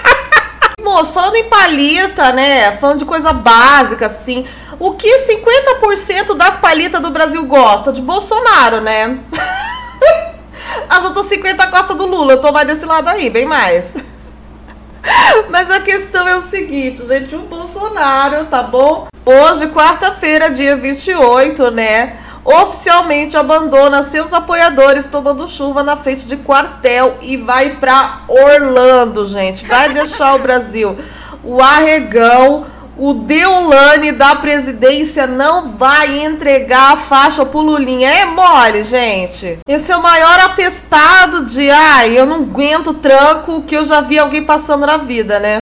Moço, 0.82 1.12
falando 1.12 1.36
em 1.36 1.44
palita, 1.44 2.32
né? 2.32 2.76
Falando 2.78 3.00
de 3.00 3.04
coisa 3.04 3.32
básica, 3.32 4.06
assim. 4.06 4.46
O 4.78 4.92
que 4.92 5.08
50% 5.18 6.34
das 6.34 6.56
palitas 6.56 7.02
do 7.02 7.10
Brasil 7.10 7.44
gosta? 7.44 7.92
De 7.92 8.00
Bolsonaro, 8.00 8.80
né? 8.80 9.20
As 10.88 11.04
outras 11.04 11.26
50 11.26 11.66
gostam 11.66 11.96
do 11.96 12.06
Lula. 12.06 12.32
Eu 12.32 12.40
tô 12.40 12.50
mais 12.50 12.66
desse 12.66 12.86
lado 12.86 13.08
aí, 13.08 13.28
bem 13.28 13.44
mais. 13.44 13.94
Mas 15.50 15.70
a 15.70 15.80
questão 15.80 16.28
é 16.28 16.36
o 16.36 16.42
seguinte, 16.42 17.06
gente, 17.06 17.34
o 17.34 17.40
Bolsonaro, 17.40 18.44
tá 18.46 18.62
bom? 18.62 19.06
Hoje, 19.24 19.66
quarta-feira, 19.68 20.50
dia 20.50 20.76
28, 20.76 21.70
né? 21.70 22.18
Oficialmente 22.44 23.36
abandona 23.36 24.02
seus 24.02 24.32
apoiadores 24.32 25.06
tomando 25.06 25.46
chuva 25.46 25.82
na 25.82 25.96
frente 25.96 26.26
de 26.26 26.36
quartel 26.36 27.18
e 27.20 27.36
vai 27.36 27.76
para 27.76 28.22
Orlando, 28.26 29.26
gente. 29.26 29.66
Vai 29.66 29.92
deixar 29.92 30.34
o 30.34 30.38
Brasil. 30.38 30.96
O 31.44 31.60
arregão 31.60 32.64
o 32.98 33.14
Deolane 33.14 34.10
da 34.10 34.34
presidência 34.34 35.24
não 35.24 35.68
vai 35.70 36.18
entregar 36.18 36.94
a 36.94 36.96
faixa 36.96 37.46
pro 37.46 37.60
Lulinha. 37.60 38.10
É 38.10 38.24
mole, 38.24 38.82
gente. 38.82 39.60
Esse 39.68 39.92
é 39.92 39.96
o 39.96 40.02
maior 40.02 40.40
atestado 40.40 41.46
de, 41.46 41.70
ai, 41.70 42.18
eu 42.18 42.26
não 42.26 42.36
aguento 42.36 42.92
tranco 42.94 43.62
que 43.62 43.76
eu 43.76 43.84
já 43.84 44.00
vi 44.00 44.18
alguém 44.18 44.44
passando 44.44 44.84
na 44.84 44.96
vida, 44.96 45.38
né? 45.38 45.58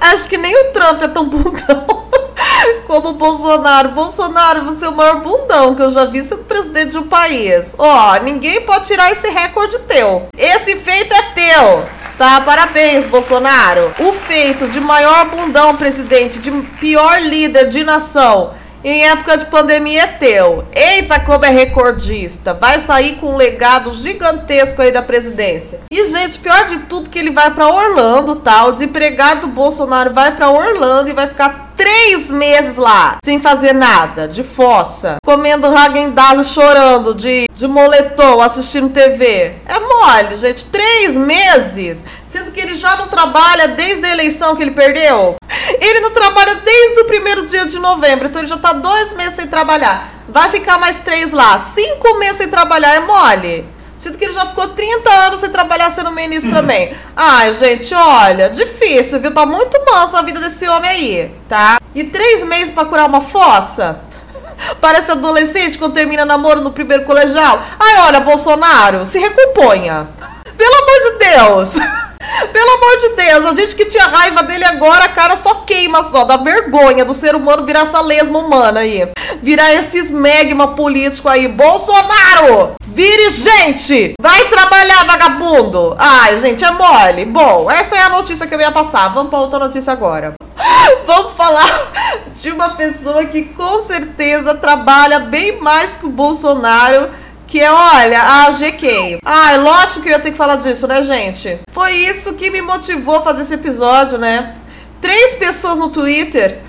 Acho 0.00 0.26
que 0.26 0.38
nem 0.38 0.54
o 0.54 0.72
Trump 0.72 1.02
é 1.02 1.08
tão 1.08 1.28
bundão 1.28 2.06
como 2.86 3.08
o 3.08 3.14
Bolsonaro. 3.14 3.88
Bolsonaro, 3.88 4.64
você 4.64 4.84
é 4.84 4.88
o 4.88 4.94
maior 4.94 5.20
bundão 5.20 5.74
que 5.74 5.82
eu 5.82 5.90
já 5.90 6.04
vi 6.04 6.22
sendo 6.22 6.44
presidente 6.44 6.92
de 6.92 6.98
um 6.98 7.08
país. 7.08 7.74
Ó, 7.76 8.16
ninguém 8.20 8.60
pode 8.60 8.86
tirar 8.86 9.10
esse 9.10 9.28
recorde 9.28 9.76
teu. 9.80 10.28
Esse 10.38 10.76
feito 10.76 11.12
é 11.12 11.22
teu. 11.34 11.84
Tá, 12.18 12.40
parabéns, 12.40 13.04
Bolsonaro. 13.04 13.92
O 13.98 14.12
feito 14.14 14.66
de 14.68 14.80
maior 14.80 15.26
bundão 15.26 15.76
presidente, 15.76 16.38
de 16.38 16.50
pior 16.80 17.20
líder 17.20 17.68
de 17.68 17.84
nação 17.84 18.54
em 18.84 19.04
época 19.04 19.36
de 19.36 19.46
pandemia 19.46 20.02
é 20.02 20.06
teu. 20.06 20.64
Eita, 20.72 21.20
como 21.20 21.44
é 21.44 21.50
recordista. 21.50 22.54
Vai 22.54 22.78
sair 22.78 23.16
com 23.16 23.32
um 23.32 23.36
legado 23.36 23.90
gigantesco 23.92 24.82
aí 24.82 24.92
da 24.92 25.02
presidência. 25.02 25.80
E, 25.90 26.06
gente, 26.06 26.38
pior 26.38 26.66
de 26.66 26.78
tudo 26.80 27.10
que 27.10 27.18
ele 27.18 27.30
vai 27.30 27.50
para 27.50 27.68
Orlando, 27.68 28.36
tá? 28.36 28.64
O 28.64 28.72
desempregado 28.72 29.42
do 29.42 29.46
Bolsonaro 29.48 30.12
vai 30.12 30.34
para 30.34 30.50
Orlando 30.50 31.10
e 31.10 31.14
vai 31.14 31.26
ficar 31.26 31.66
três 31.76 32.30
meses 32.30 32.76
lá, 32.76 33.18
sem 33.22 33.38
fazer 33.38 33.74
nada, 33.74 34.26
de 34.26 34.42
fossa, 34.42 35.16
comendo 35.24 35.66
Hagen 35.66 36.14
chorando 36.42 37.14
de, 37.14 37.46
de 37.52 37.68
moletom, 37.68 38.40
assistindo 38.40 38.88
TV. 38.88 39.56
É 39.66 39.78
mole, 39.78 40.34
gente. 40.36 40.64
Três 40.64 41.14
meses, 41.14 42.02
sendo 42.26 42.50
que 42.50 42.60
ele 42.60 42.74
já 42.74 42.96
não 42.96 43.08
trabalha 43.08 43.68
desde 43.68 44.06
a 44.06 44.12
eleição 44.12 44.56
que 44.56 44.62
ele 44.62 44.70
perdeu. 44.70 45.36
Ele 45.80 46.00
não 46.00 46.10
trabalha 46.10 46.54
desde 46.56 47.00
o 47.00 47.04
primeiro 47.04 47.46
dia 47.46 47.66
de 47.66 47.78
novembro, 47.78 48.28
então 48.28 48.40
ele 48.40 48.48
já 48.48 48.56
tá 48.56 48.72
dois 48.72 49.12
meses 49.12 49.34
sem 49.34 49.46
trabalhar. 49.46 50.12
Vai 50.28 50.50
ficar 50.50 50.78
mais 50.78 51.00
três 51.00 51.32
lá. 51.32 51.58
Cinco 51.58 52.18
meses 52.18 52.36
sem 52.38 52.48
trabalhar 52.48 52.94
é 52.94 53.00
mole. 53.00 53.68
Sinto 53.98 54.18
que 54.18 54.24
ele 54.24 54.32
já 54.32 54.44
ficou 54.46 54.68
30 54.68 55.10
anos 55.10 55.40
sem 55.40 55.48
trabalhar 55.48 55.90
sendo 55.90 56.10
ministro 56.12 56.50
uhum. 56.50 56.56
também. 56.56 56.94
Ai, 57.16 57.52
gente, 57.54 57.94
olha, 57.94 58.50
difícil, 58.50 59.20
viu? 59.20 59.32
Tá 59.32 59.46
muito 59.46 59.78
mansa 59.90 60.18
a 60.18 60.22
vida 60.22 60.38
desse 60.38 60.68
homem 60.68 60.90
aí, 60.90 61.34
tá? 61.48 61.80
E 61.94 62.04
três 62.04 62.44
meses 62.44 62.70
para 62.70 62.84
curar 62.84 63.06
uma 63.06 63.22
fossa? 63.22 64.00
Parece 64.80 65.12
adolescente 65.12 65.78
quando 65.78 65.94
termina 65.94 66.24
namoro 66.24 66.60
no 66.60 66.72
primeiro 66.72 67.04
colegial. 67.04 67.60
Ai, 67.78 67.96
olha, 68.00 68.20
Bolsonaro, 68.20 69.06
se 69.06 69.18
recomponha. 69.18 70.08
Pelo 70.56 70.74
amor 70.74 71.00
de 71.00 71.18
Deus. 71.18 71.86
Pelo 72.52 72.70
amor 72.70 72.98
de 73.00 73.08
Deus, 73.10 73.46
a 73.46 73.54
gente 73.54 73.76
que 73.76 73.84
tinha 73.86 74.04
raiva 74.04 74.42
dele 74.42 74.64
agora, 74.64 75.08
cara 75.08 75.36
só 75.36 75.56
queima 75.66 76.02
só, 76.02 76.24
da 76.24 76.36
vergonha 76.36 77.04
do 77.04 77.14
ser 77.14 77.34
humano 77.34 77.64
virar 77.64 77.80
essa 77.80 78.00
lesma 78.00 78.38
humana 78.38 78.80
aí. 78.80 79.08
Virar 79.42 79.72
esses 79.74 80.10
megma 80.10 80.68
político 80.68 81.28
aí. 81.28 81.48
Bolsonaro! 81.48 82.74
Vire 82.86 83.30
gente! 83.30 84.14
Vai 84.20 84.48
trabalhar, 84.48 85.04
vagabundo! 85.04 85.94
Ai, 85.98 86.40
gente, 86.40 86.64
é 86.64 86.70
mole. 86.70 87.24
Bom, 87.26 87.70
essa 87.70 87.96
é 87.96 88.02
a 88.02 88.08
notícia 88.08 88.46
que 88.46 88.54
eu 88.54 88.60
ia 88.60 88.72
passar. 88.72 89.08
Vamos 89.08 89.30
para 89.30 89.40
outra 89.40 89.58
notícia 89.58 89.92
agora. 89.92 90.34
Vamos 91.06 91.34
falar 91.34 91.92
de 92.34 92.50
uma 92.50 92.70
pessoa 92.70 93.24
que 93.24 93.42
com 93.42 93.78
certeza 93.80 94.54
trabalha 94.54 95.18
bem 95.20 95.60
mais 95.60 95.94
que 95.94 96.06
o 96.06 96.10
Bolsonaro 96.10 97.10
que 97.46 97.60
é, 97.60 97.70
olha, 97.70 98.20
a 98.20 98.50
GK. 98.50 99.18
Ah, 99.24 99.52
é 99.52 99.56
lógico 99.58 100.02
que 100.02 100.08
eu 100.08 100.12
ia 100.12 100.18
ter 100.18 100.32
que 100.32 100.36
falar 100.36 100.56
disso, 100.56 100.86
né, 100.86 101.02
gente? 101.02 101.60
Foi 101.70 101.92
isso 101.92 102.34
que 102.34 102.50
me 102.50 102.60
motivou 102.60 103.18
a 103.18 103.22
fazer 103.22 103.42
esse 103.42 103.54
episódio, 103.54 104.18
né? 104.18 104.56
Três 105.00 105.34
pessoas 105.36 105.78
no 105.78 105.88
Twitter. 105.88 106.60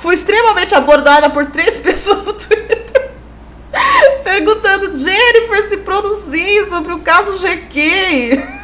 Fui 0.00 0.14
extremamente 0.14 0.74
abordada 0.74 1.28
por 1.28 1.46
três 1.46 1.78
pessoas 1.80 2.26
no 2.26 2.32
Twitter. 2.32 3.10
Perguntando, 4.24 4.96
Jennifer, 4.96 5.62
se 5.68 5.76
pronuncie 5.78 6.64
sobre 6.64 6.94
o 6.94 7.00
caso 7.00 7.38
GK. 7.38 8.56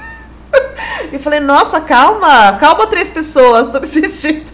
E 1.12 1.18
falei, 1.18 1.40
nossa, 1.40 1.80
calma, 1.80 2.54
calma 2.54 2.86
três 2.86 3.08
pessoas, 3.08 3.68
tô 3.68 3.80
me 3.80 3.86
sentindo, 3.86 4.44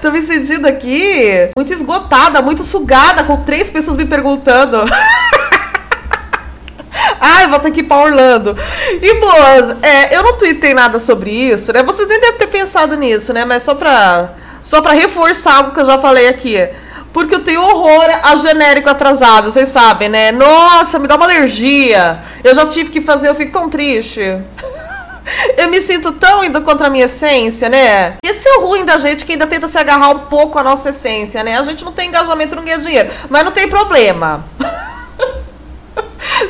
tô 0.00 0.10
me 0.10 0.20
sentindo 0.22 0.66
aqui 0.66 1.50
muito 1.56 1.72
esgotada, 1.72 2.40
muito 2.40 2.64
sugada 2.64 3.24
com 3.24 3.42
três 3.42 3.70
pessoas 3.70 3.96
me 3.96 4.04
perguntando. 4.04 4.78
Ai, 7.42 7.48
vou 7.48 7.58
ter 7.58 7.72
que 7.72 7.80
ir 7.80 7.84
pra 7.84 7.96
Orlando. 7.96 8.56
E, 9.02 9.14
boas, 9.14 9.76
é, 9.82 10.16
eu 10.16 10.22
não 10.22 10.38
tuitei 10.38 10.72
nada 10.72 11.00
sobre 11.00 11.30
isso, 11.30 11.72
né? 11.72 11.82
Vocês 11.82 12.06
nem 12.06 12.20
devem 12.20 12.38
ter 12.38 12.46
pensado 12.46 12.96
nisso, 12.96 13.32
né? 13.32 13.44
Mas 13.44 13.64
só 13.64 13.74
pra, 13.74 14.30
só 14.62 14.80
pra 14.80 14.92
reforçar 14.92 15.56
algo 15.56 15.72
que 15.72 15.80
eu 15.80 15.84
já 15.84 15.98
falei 15.98 16.28
aqui. 16.28 16.56
Porque 17.12 17.34
eu 17.34 17.42
tenho 17.42 17.60
horror 17.60 18.06
a 18.22 18.34
genérico 18.36 18.88
atrasado, 18.88 19.50
vocês 19.50 19.68
sabem, 19.68 20.08
né? 20.08 20.30
Nossa, 20.30 21.00
me 21.00 21.08
dá 21.08 21.16
uma 21.16 21.24
alergia. 21.24 22.20
Eu 22.44 22.54
já 22.54 22.64
tive 22.66 22.90
que 22.90 23.00
fazer, 23.00 23.28
eu 23.28 23.34
fico 23.34 23.52
tão 23.52 23.68
triste. 23.68 24.20
Eu 25.56 25.70
me 25.70 25.80
sinto 25.80 26.10
tão 26.10 26.44
indo 26.44 26.60
contra 26.62 26.88
a 26.88 26.90
minha 26.90 27.04
essência, 27.04 27.68
né? 27.68 28.16
Esse 28.24 28.48
é 28.48 28.56
o 28.58 28.66
ruim 28.66 28.84
da 28.84 28.98
gente 28.98 29.24
que 29.24 29.30
ainda 29.30 29.46
tenta 29.46 29.68
se 29.68 29.78
agarrar 29.78 30.10
um 30.10 30.18
pouco 30.26 30.58
à 30.58 30.64
nossa 30.64 30.90
essência, 30.90 31.44
né? 31.44 31.56
A 31.56 31.62
gente 31.62 31.84
não 31.84 31.92
tem 31.92 32.08
engajamento, 32.08 32.56
não 32.56 32.64
ganha 32.64 32.78
dinheiro. 32.78 33.08
Mas 33.30 33.44
não 33.44 33.52
tem 33.52 33.68
problema. 33.68 34.44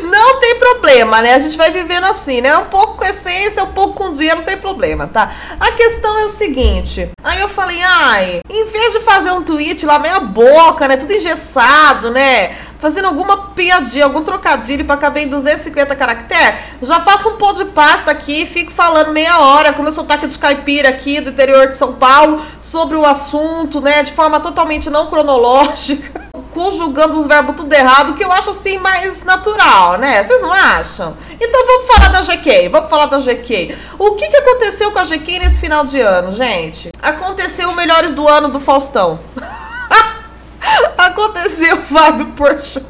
Não 0.02 0.40
tem 0.40 0.58
problema, 0.58 1.22
né? 1.22 1.34
A 1.34 1.38
gente 1.38 1.56
vai 1.56 1.70
vivendo 1.70 2.04
assim, 2.04 2.40
né? 2.40 2.56
Um 2.58 2.66
pouco 2.66 2.98
com 2.98 3.04
essência, 3.04 3.62
um 3.64 3.72
pouco 3.72 3.94
com 3.94 4.12
dinheiro, 4.12 4.38
não 4.38 4.44
tem 4.44 4.56
problema, 4.56 5.06
tá? 5.06 5.30
A 5.58 5.72
questão 5.72 6.18
é 6.18 6.24
o 6.26 6.30
seguinte. 6.30 7.10
Aí 7.22 7.40
eu 7.40 7.48
falei, 7.48 7.80
ai, 7.82 8.40
em 8.48 8.64
vez 8.64 8.92
de 8.92 9.00
fazer 9.00 9.30
um 9.32 9.42
tweet 9.42 9.84
lá 9.86 9.98
meia 9.98 10.20
boca, 10.20 10.86
né? 10.86 10.96
Tudo 10.96 11.12
engessado, 11.12 12.10
né? 12.10 12.54
Fazendo 12.78 13.06
alguma 13.06 13.50
piadinha, 13.50 14.04
algum 14.04 14.22
trocadilho 14.22 14.84
para 14.84 14.96
caber 14.96 15.24
em 15.24 15.28
250 15.28 15.94
caracteres, 15.94 16.58
já 16.82 17.00
faço 17.00 17.28
um 17.28 17.36
pão 17.36 17.52
de 17.52 17.64
pasta 17.66 18.10
aqui 18.10 18.42
e 18.42 18.46
fico 18.46 18.72
falando 18.72 19.12
meia 19.12 19.38
hora, 19.38 19.72
com 19.72 19.82
meu 19.82 19.92
sotaque 19.92 20.26
de 20.26 20.36
caipira 20.36 20.88
aqui 20.88 21.20
do 21.20 21.30
interior 21.30 21.68
de 21.68 21.76
São 21.76 21.94
Paulo, 21.94 22.44
sobre 22.58 22.96
o 22.96 23.06
assunto, 23.06 23.80
né? 23.80 24.02
De 24.02 24.12
forma 24.12 24.40
totalmente 24.40 24.90
não 24.90 25.06
cronológica 25.06 26.31
conjugando 26.52 27.18
os 27.18 27.26
verbos 27.26 27.56
tudo 27.56 27.72
errado, 27.72 28.14
que 28.14 28.22
eu 28.22 28.30
acho 28.30 28.50
assim 28.50 28.78
mais 28.78 29.24
natural, 29.24 29.98
né? 29.98 30.22
Vocês 30.22 30.40
não 30.40 30.52
acham? 30.52 31.16
Então 31.40 31.66
vamos 31.66 31.86
falar 31.86 32.08
da 32.08 32.20
GK, 32.20 32.68
vamos 32.68 32.90
falar 32.90 33.06
da 33.06 33.18
GK. 33.18 33.76
O 33.98 34.12
que, 34.12 34.28
que 34.28 34.36
aconteceu 34.36 34.92
com 34.92 34.98
a 34.98 35.04
GK 35.04 35.38
nesse 35.40 35.60
final 35.60 35.84
de 35.84 36.00
ano, 36.00 36.30
gente? 36.30 36.90
Aconteceu 37.02 37.70
o 37.70 37.74
Melhores 37.74 38.14
do 38.14 38.28
Ano 38.28 38.48
do 38.48 38.60
Faustão. 38.60 39.18
aconteceu 40.96 41.76
o 41.76 41.82
Fábio 41.82 42.26
Porchat. 42.32 42.86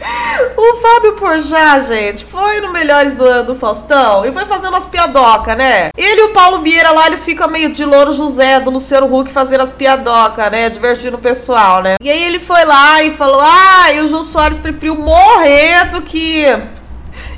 O 0.56 0.76
Fábio 0.76 1.12
Porchat, 1.14 1.86
gente, 1.86 2.24
foi 2.24 2.60
no 2.60 2.72
Melhores 2.72 3.14
do 3.14 3.24
Ano 3.24 3.44
do 3.44 3.56
Faustão 3.56 4.24
e 4.24 4.32
foi 4.32 4.44
fazer 4.46 4.68
umas 4.68 4.84
piadoca, 4.84 5.54
né? 5.54 5.90
Ele 5.96 6.20
e 6.20 6.24
o 6.24 6.32
Paulo 6.32 6.60
Vieira 6.60 6.90
lá, 6.90 7.06
eles 7.06 7.24
ficam 7.24 7.48
meio 7.48 7.72
de 7.72 7.84
Louro 7.84 8.12
José, 8.12 8.60
do 8.60 8.70
Luciano 8.70 9.12
Huck, 9.12 9.30
fazendo 9.30 9.62
as 9.62 9.72
piadoca, 9.72 10.48
né? 10.50 10.68
Divertindo 10.68 11.16
o 11.16 11.20
pessoal, 11.20 11.82
né? 11.82 11.96
E 12.00 12.10
aí 12.10 12.24
ele 12.24 12.38
foi 12.38 12.64
lá 12.64 13.02
e 13.02 13.16
falou, 13.16 13.40
ah, 13.40 13.92
e 13.92 14.00
o 14.00 14.08
Jô 14.08 14.22
Soares 14.22 14.58
preferiu 14.58 14.94
morrer 14.94 15.90
do 15.90 16.02
que 16.02 16.44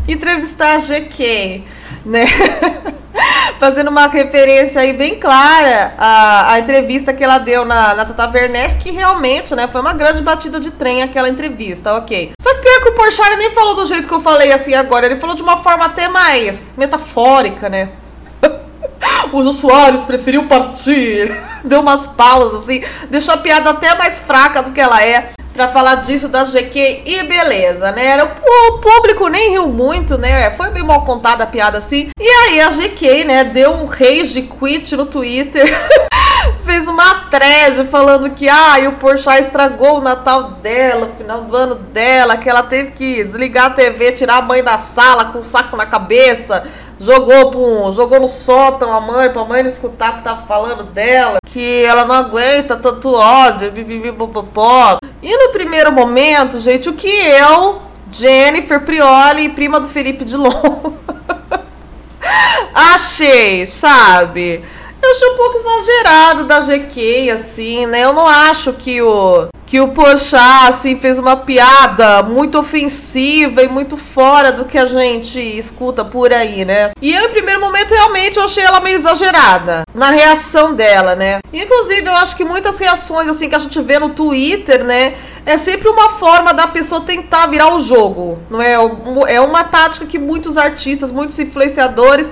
entrevistar 0.08 0.76
a 0.76 0.78
GQ, 0.78 1.62
né? 2.04 2.24
fazendo 3.60 3.88
uma 3.88 4.06
referência 4.06 4.80
aí 4.80 4.94
bem 4.94 5.20
clara 5.20 5.92
à, 5.98 6.52
à 6.52 6.58
entrevista 6.58 7.12
que 7.12 7.22
ela 7.22 7.36
deu 7.36 7.66
na, 7.66 7.94
na 7.94 8.06
Tata 8.06 8.30
Werner, 8.32 8.78
que 8.78 8.90
realmente, 8.90 9.54
né, 9.54 9.68
foi 9.68 9.82
uma 9.82 9.92
grande 9.92 10.22
batida 10.22 10.58
de 10.58 10.70
trem 10.70 11.02
aquela 11.02 11.28
entrevista, 11.28 11.94
ok. 11.94 12.30
Só 12.40 12.54
que 12.54 12.62
pior 12.62 12.82
que 12.82 12.88
o 12.88 12.94
Porchat 12.94 13.36
nem 13.36 13.50
falou 13.50 13.74
do 13.74 13.84
jeito 13.84 14.08
que 14.08 14.14
eu 14.14 14.20
falei 14.22 14.50
assim 14.50 14.74
agora, 14.74 15.04
ele 15.04 15.16
falou 15.16 15.36
de 15.36 15.42
uma 15.42 15.58
forma 15.58 15.84
até 15.84 16.08
mais 16.08 16.72
metafórica, 16.74 17.68
né? 17.68 17.90
Os 19.30 19.44
usuários 19.44 20.06
preferiu 20.06 20.48
partir. 20.48 21.30
Deu 21.62 21.80
umas 21.80 22.06
pausas 22.06 22.62
assim, 22.62 22.82
deixou 23.10 23.34
a 23.34 23.36
piada 23.36 23.68
até 23.68 23.94
mais 23.94 24.18
fraca 24.18 24.62
do 24.62 24.72
que 24.72 24.80
ela 24.80 25.04
é 25.04 25.32
para 25.60 25.68
falar 25.68 25.96
disso 25.96 26.26
da 26.26 26.42
GQ 26.42 27.02
e 27.04 27.22
beleza, 27.24 27.92
né? 27.92 28.16
O 28.24 28.78
público 28.78 29.28
nem 29.28 29.50
riu 29.50 29.68
muito, 29.68 30.16
né? 30.16 30.48
Foi 30.52 30.70
bem 30.70 30.82
mal 30.82 31.04
contada 31.04 31.44
a 31.44 31.46
piada 31.46 31.76
assim. 31.76 32.08
E 32.18 32.26
aí 32.26 32.62
a 32.62 32.70
GQ, 32.70 33.24
né, 33.24 33.44
deu 33.44 33.74
um 33.74 33.84
rage 33.84 34.40
quit 34.40 34.96
no 34.96 35.04
Twitter. 35.04 35.66
fez 36.64 36.88
uma 36.88 37.26
thread 37.28 37.84
falando 37.90 38.30
que 38.30 38.48
ah, 38.48 38.76
o 38.88 38.92
Porchat 38.92 39.42
estragou 39.42 39.98
o 39.98 40.00
Natal 40.00 40.52
dela, 40.62 41.06
o 41.12 41.16
final 41.16 41.42
do 41.42 41.54
ano 41.54 41.74
dela, 41.74 42.38
que 42.38 42.48
ela 42.48 42.62
teve 42.62 42.92
que 42.92 43.22
desligar 43.22 43.66
a 43.66 43.70
TV, 43.70 44.12
tirar 44.12 44.38
a 44.38 44.42
mãe 44.42 44.62
da 44.62 44.78
sala 44.78 45.26
com 45.26 45.40
um 45.40 45.42
saco 45.42 45.76
na 45.76 45.84
cabeça, 45.84 46.66
jogou 47.00 47.50
pro, 47.50 47.92
jogou 47.92 48.20
no 48.20 48.28
sótão 48.28 48.92
a 48.92 49.00
mãe, 49.00 49.30
pra 49.30 49.42
mãe 49.44 49.62
não 49.62 49.70
escutar 49.70 50.12
o 50.12 50.16
que 50.16 50.22
tava 50.22 50.46
falando 50.46 50.84
dela, 50.84 51.38
que 51.46 51.82
ela 51.82 52.04
não 52.04 52.14
aguenta 52.14 52.76
tanto 52.76 53.14
ódio, 53.14 53.72
pó. 54.52 54.98
E 55.22 55.36
no 55.36 55.50
primeiro 55.50 55.90
momento, 55.90 56.60
gente, 56.60 56.90
o 56.90 56.92
que 56.92 57.08
eu, 57.08 57.80
Jennifer 58.12 58.84
Prioli, 58.84 59.48
prima 59.48 59.80
do 59.80 59.88
Felipe 59.88 60.26
Dilon, 60.26 60.52
achei, 62.74 63.66
sabe? 63.66 64.62
Eu 65.02 65.10
achei 65.10 65.28
um 65.28 65.36
pouco 65.36 65.58
exagerado 65.58 66.44
da 66.44 66.60
GK, 66.60 67.30
assim, 67.30 67.86
né? 67.86 68.04
Eu 68.04 68.12
não 68.12 68.26
acho 68.26 68.72
que 68.74 69.00
o 69.00 69.48
que 69.70 69.80
o 69.80 69.92
Porchat, 69.92 70.68
assim, 70.68 70.98
fez 70.98 71.16
uma 71.16 71.36
piada 71.36 72.24
muito 72.24 72.58
ofensiva 72.58 73.62
e 73.62 73.68
muito 73.68 73.96
fora 73.96 74.50
do 74.50 74.64
que 74.64 74.76
a 74.76 74.84
gente 74.84 75.38
escuta 75.38 76.04
por 76.04 76.32
aí, 76.32 76.64
né? 76.64 76.90
E 77.00 77.14
eu, 77.14 77.26
em 77.26 77.30
primeiro 77.30 77.60
momento, 77.60 77.94
realmente 77.94 78.36
eu 78.36 78.42
achei 78.42 78.64
ela 78.64 78.80
meio 78.80 78.96
exagerada 78.96 79.84
na 79.94 80.10
reação 80.10 80.74
dela, 80.74 81.14
né? 81.14 81.38
Inclusive, 81.52 82.04
eu 82.04 82.14
acho 82.14 82.34
que 82.34 82.44
muitas 82.44 82.80
reações, 82.80 83.28
assim, 83.28 83.48
que 83.48 83.54
a 83.54 83.60
gente 83.60 83.80
vê 83.80 84.00
no 84.00 84.08
Twitter, 84.08 84.82
né? 84.82 85.14
É 85.46 85.56
sempre 85.56 85.88
uma 85.88 86.08
forma 86.08 86.52
da 86.52 86.66
pessoa 86.66 87.02
tentar 87.02 87.46
virar 87.46 87.72
o 87.72 87.78
jogo, 87.78 88.40
não 88.50 88.60
é? 88.60 88.72
É 89.28 89.40
uma 89.40 89.62
tática 89.62 90.04
que 90.04 90.18
muitos 90.18 90.58
artistas, 90.58 91.12
muitos 91.12 91.38
influenciadores 91.38 92.28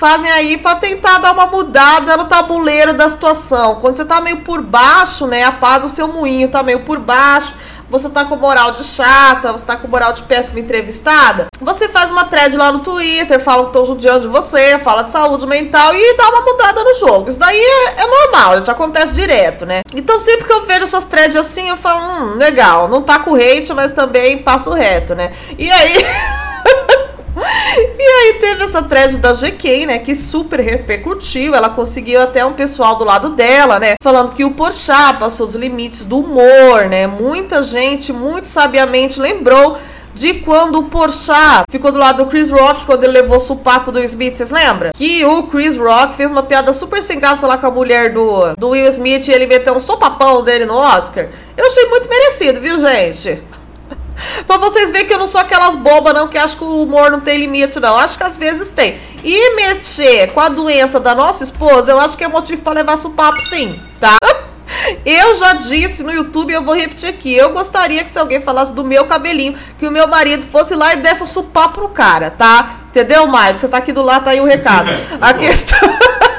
fazem 0.00 0.30
aí 0.30 0.56
para 0.56 0.76
tentar 0.76 1.18
dar 1.18 1.32
uma 1.32 1.44
mudada 1.44 2.16
no 2.16 2.24
tabuleiro 2.24 2.94
da 2.94 3.06
situação. 3.06 3.74
Quando 3.74 3.98
você 3.98 4.04
tá 4.06 4.18
meio 4.18 4.40
por 4.40 4.62
baixo, 4.62 5.26
né, 5.26 5.44
a 5.44 5.52
pá 5.52 5.76
do 5.76 5.90
seu 5.90 6.08
moinho 6.08 6.48
tá 6.48 6.62
meio 6.62 6.86
por 6.86 6.98
baixo, 6.98 7.52
você 7.90 8.08
tá 8.08 8.24
com 8.24 8.36
moral 8.36 8.70
de 8.70 8.82
chata, 8.82 9.52
você 9.52 9.66
tá 9.66 9.76
com 9.76 9.86
moral 9.88 10.14
de 10.14 10.22
péssima 10.22 10.58
entrevistada, 10.58 11.48
você 11.60 11.86
faz 11.86 12.10
uma 12.10 12.24
thread 12.24 12.56
lá 12.56 12.72
no 12.72 12.78
Twitter, 12.78 13.38
fala 13.40 13.64
que 13.64 13.68
estão 13.68 13.84
judiando 13.84 14.20
de 14.20 14.28
você, 14.28 14.78
fala 14.78 15.02
de 15.02 15.10
saúde 15.10 15.46
mental 15.46 15.94
e 15.94 16.16
dá 16.16 16.30
uma 16.30 16.40
mudada 16.40 16.82
no 16.82 16.94
jogo. 16.94 17.28
Isso 17.28 17.38
daí 17.38 17.60
é, 17.60 18.00
é 18.00 18.06
normal, 18.06 18.64
já 18.64 18.72
acontece 18.72 19.12
direto, 19.12 19.66
né? 19.66 19.82
Então 19.94 20.18
sempre 20.18 20.46
que 20.46 20.52
eu 20.52 20.64
vejo 20.64 20.84
essas 20.84 21.04
threads 21.04 21.36
assim, 21.36 21.68
eu 21.68 21.76
falo, 21.76 22.00
hum, 22.00 22.34
legal, 22.36 22.88
não 22.88 23.02
tá 23.02 23.18
com 23.18 23.34
hate, 23.34 23.74
mas 23.74 23.92
também 23.92 24.38
passo 24.38 24.70
reto, 24.70 25.14
né? 25.14 25.34
E 25.58 25.70
aí... 25.70 26.06
E 28.02 28.02
aí 28.02 28.38
teve 28.40 28.64
essa 28.64 28.82
thread 28.82 29.18
da 29.18 29.34
GK, 29.34 29.84
né, 29.84 29.98
que 29.98 30.14
super 30.14 30.58
repercutiu, 30.58 31.54
ela 31.54 31.68
conseguiu 31.68 32.22
até 32.22 32.42
um 32.42 32.54
pessoal 32.54 32.96
do 32.96 33.04
lado 33.04 33.28
dela, 33.28 33.78
né, 33.78 33.92
falando 34.02 34.32
que 34.32 34.42
o 34.42 34.52
Porchat 34.52 35.18
passou 35.18 35.46
os 35.46 35.54
limites 35.54 36.06
do 36.06 36.20
humor, 36.20 36.86
né, 36.86 37.06
muita 37.06 37.62
gente 37.62 38.10
muito 38.10 38.46
sabiamente 38.46 39.20
lembrou 39.20 39.76
de 40.14 40.32
quando 40.40 40.78
o 40.78 40.84
Porchat 40.84 41.64
ficou 41.70 41.92
do 41.92 41.98
lado 41.98 42.24
do 42.24 42.30
Chris 42.30 42.48
Rock 42.48 42.86
quando 42.86 43.04
ele 43.04 43.12
levou 43.12 43.36
o 43.36 43.40
supapo 43.40 43.92
do 43.92 44.00
Smith, 44.00 44.34
vocês 44.34 44.50
lembram? 44.50 44.92
Que 44.94 45.22
o 45.26 45.48
Chris 45.48 45.76
Rock 45.76 46.16
fez 46.16 46.30
uma 46.30 46.42
piada 46.42 46.72
super 46.72 47.02
sem 47.02 47.20
graça 47.20 47.46
lá 47.46 47.58
com 47.58 47.66
a 47.66 47.70
mulher 47.70 48.14
do, 48.14 48.54
do 48.56 48.70
Will 48.70 48.86
Smith 48.86 49.28
e 49.28 49.32
ele 49.32 49.46
meteu 49.46 49.76
um 49.76 49.80
sopapão 49.80 50.42
dele 50.42 50.64
no 50.64 50.74
Oscar. 50.74 51.28
Eu 51.54 51.66
achei 51.66 51.84
muito 51.84 52.08
merecido, 52.08 52.60
viu, 52.62 52.78
gente? 52.78 53.42
Pra 54.46 54.56
vocês 54.58 54.90
verem 54.90 55.06
que 55.06 55.14
eu 55.14 55.18
não 55.18 55.26
sou 55.26 55.40
aquelas 55.40 55.76
bobas, 55.76 56.14
não, 56.14 56.28
que 56.28 56.38
acho 56.38 56.56
que 56.56 56.64
o 56.64 56.82
humor 56.82 57.10
não 57.10 57.20
tem 57.20 57.38
limite, 57.38 57.78
não. 57.80 57.96
Acho 57.96 58.16
que 58.16 58.24
às 58.24 58.36
vezes 58.36 58.70
tem. 58.70 58.98
E 59.22 59.56
mexer 59.56 60.28
com 60.32 60.40
a 60.40 60.48
doença 60.48 60.98
da 60.98 61.14
nossa 61.14 61.44
esposa, 61.44 61.92
eu 61.92 62.00
acho 62.00 62.16
que 62.16 62.24
é 62.24 62.28
motivo 62.28 62.62
para 62.62 62.80
levar 62.80 62.96
papo, 63.10 63.40
sim, 63.40 63.80
tá? 64.00 64.16
Eu 65.04 65.34
já 65.34 65.54
disse 65.54 66.02
no 66.02 66.12
YouTube, 66.12 66.52
eu 66.52 66.62
vou 66.62 66.74
repetir 66.74 67.08
aqui. 67.08 67.34
Eu 67.34 67.52
gostaria 67.52 68.04
que 68.04 68.12
se 68.12 68.18
alguém 68.18 68.40
falasse 68.40 68.72
do 68.72 68.84
meu 68.84 69.04
cabelinho, 69.04 69.56
que 69.76 69.86
o 69.86 69.90
meu 69.90 70.06
marido 70.06 70.46
fosse 70.46 70.74
lá 70.74 70.94
e 70.94 70.98
desse 70.98 71.22
o 71.22 71.26
supapo 71.26 71.80
pro 71.80 71.88
cara, 71.88 72.30
tá? 72.30 72.80
Entendeu, 72.88 73.26
Maicon? 73.26 73.58
Você 73.58 73.68
tá 73.68 73.78
aqui 73.78 73.92
do 73.92 74.02
lado, 74.02 74.24
tá 74.24 74.30
aí 74.30 74.40
o 74.40 74.44
recado. 74.44 74.90
A 75.20 75.34
questão. 75.34 75.78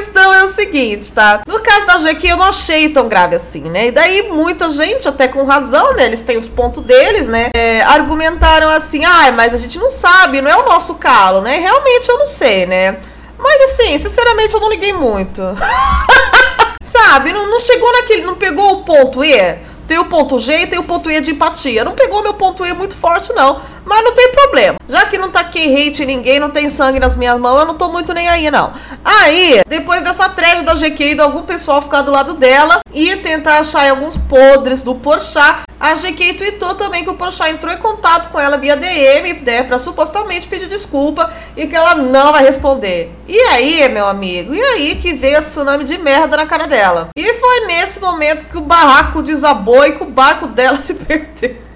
Questão 0.00 0.32
é 0.32 0.42
o 0.44 0.48
seguinte, 0.48 1.12
tá? 1.12 1.42
No 1.46 1.60
caso 1.60 1.84
da 1.84 1.98
GQ 1.98 2.28
eu 2.28 2.38
não 2.38 2.46
achei 2.46 2.88
tão 2.88 3.06
grave 3.06 3.36
assim, 3.36 3.60
né? 3.60 3.88
E 3.88 3.90
daí 3.90 4.30
muita 4.30 4.70
gente, 4.70 5.06
até 5.06 5.28
com 5.28 5.44
razão, 5.44 5.92
né? 5.92 6.06
Eles 6.06 6.22
têm 6.22 6.38
os 6.38 6.48
pontos 6.48 6.82
deles, 6.82 7.28
né? 7.28 7.50
É, 7.54 7.82
argumentaram 7.82 8.70
assim, 8.70 9.04
ah, 9.04 9.30
mas 9.32 9.52
a 9.52 9.58
gente 9.58 9.78
não 9.78 9.90
sabe, 9.90 10.40
não 10.40 10.50
é 10.50 10.56
o 10.56 10.64
nosso 10.64 10.94
calo, 10.94 11.42
né? 11.42 11.58
Realmente 11.58 12.08
eu 12.08 12.16
não 12.16 12.26
sei, 12.26 12.64
né? 12.64 12.98
Mas 13.38 13.60
assim, 13.72 13.98
sinceramente 13.98 14.54
eu 14.54 14.60
não 14.60 14.70
liguei 14.70 14.94
muito. 14.94 15.42
sabe? 16.82 17.34
Não, 17.34 17.46
não 17.46 17.60
chegou 17.60 17.92
naquele, 17.92 18.22
não 18.22 18.36
pegou 18.36 18.72
o 18.72 18.84
ponto 18.84 19.22
E. 19.22 19.58
Tem 19.90 19.98
o 19.98 20.04
ponto 20.04 20.38
G 20.38 20.56
e 20.56 20.66
tem 20.68 20.78
o 20.78 20.84
ponto 20.84 21.10
E 21.10 21.20
de 21.20 21.32
empatia. 21.32 21.82
Não 21.82 21.96
pegou 21.96 22.22
meu 22.22 22.32
ponto 22.32 22.64
E 22.64 22.72
muito 22.72 22.94
forte, 22.94 23.32
não. 23.32 23.60
Mas 23.84 24.04
não 24.04 24.14
tem 24.14 24.30
problema. 24.30 24.76
Já 24.88 25.06
que 25.06 25.18
não 25.18 25.30
taquei 25.30 25.74
tá 25.74 25.82
hate 25.82 26.06
ninguém, 26.06 26.38
não 26.38 26.50
tem 26.50 26.68
sangue 26.68 27.00
nas 27.00 27.16
minhas 27.16 27.38
mãos, 27.38 27.60
eu 27.60 27.66
não 27.66 27.74
tô 27.74 27.88
muito 27.88 28.12
nem 28.12 28.28
aí, 28.28 28.50
não. 28.50 28.72
Aí, 29.04 29.62
depois 29.66 30.02
dessa 30.02 30.28
thread 30.28 30.62
da 30.62 30.74
GQ 30.74 31.14
de 31.14 31.20
algum 31.20 31.42
pessoal 31.42 31.82
ficar 31.82 32.02
do 32.02 32.10
lado 32.10 32.34
dela 32.34 32.80
e 32.92 33.16
tentar 33.16 33.58
achar 33.58 33.88
alguns 33.90 34.16
podres 34.16 34.82
do 34.82 34.94
Porchat, 34.94 35.62
a 35.78 35.94
GQ 35.94 36.34
tweetou 36.34 36.74
também 36.74 37.02
que 37.04 37.10
o 37.10 37.14
Porchat 37.14 37.50
entrou 37.50 37.72
em 37.72 37.78
contato 37.78 38.30
com 38.30 38.38
ela 38.38 38.58
via 38.58 38.76
DM, 38.76 39.32
né, 39.40 39.62
pra 39.62 39.78
supostamente 39.78 40.46
pedir 40.46 40.66
desculpa 40.66 41.32
e 41.56 41.66
que 41.66 41.74
ela 41.74 41.94
não 41.94 42.32
vai 42.32 42.42
responder. 42.42 43.14
E 43.26 43.38
aí, 43.38 43.88
meu 43.88 44.06
amigo, 44.06 44.54
e 44.54 44.60
aí 44.60 44.96
que 44.96 45.12
veio 45.12 45.38
a 45.38 45.42
tsunami 45.42 45.84
de 45.84 45.96
merda 45.98 46.36
na 46.36 46.46
cara 46.46 46.66
dela. 46.66 47.08
E 47.16 47.34
foi 47.34 47.66
nesse 47.66 48.00
momento 48.00 48.46
que 48.46 48.58
o 48.58 48.62
barraco 48.62 49.22
desabou 49.22 49.79
e 49.86 49.92
que 49.92 50.02
o 50.02 50.06
barco 50.06 50.46
dela 50.46 50.78
se 50.80 50.94
perdeu 50.94 51.70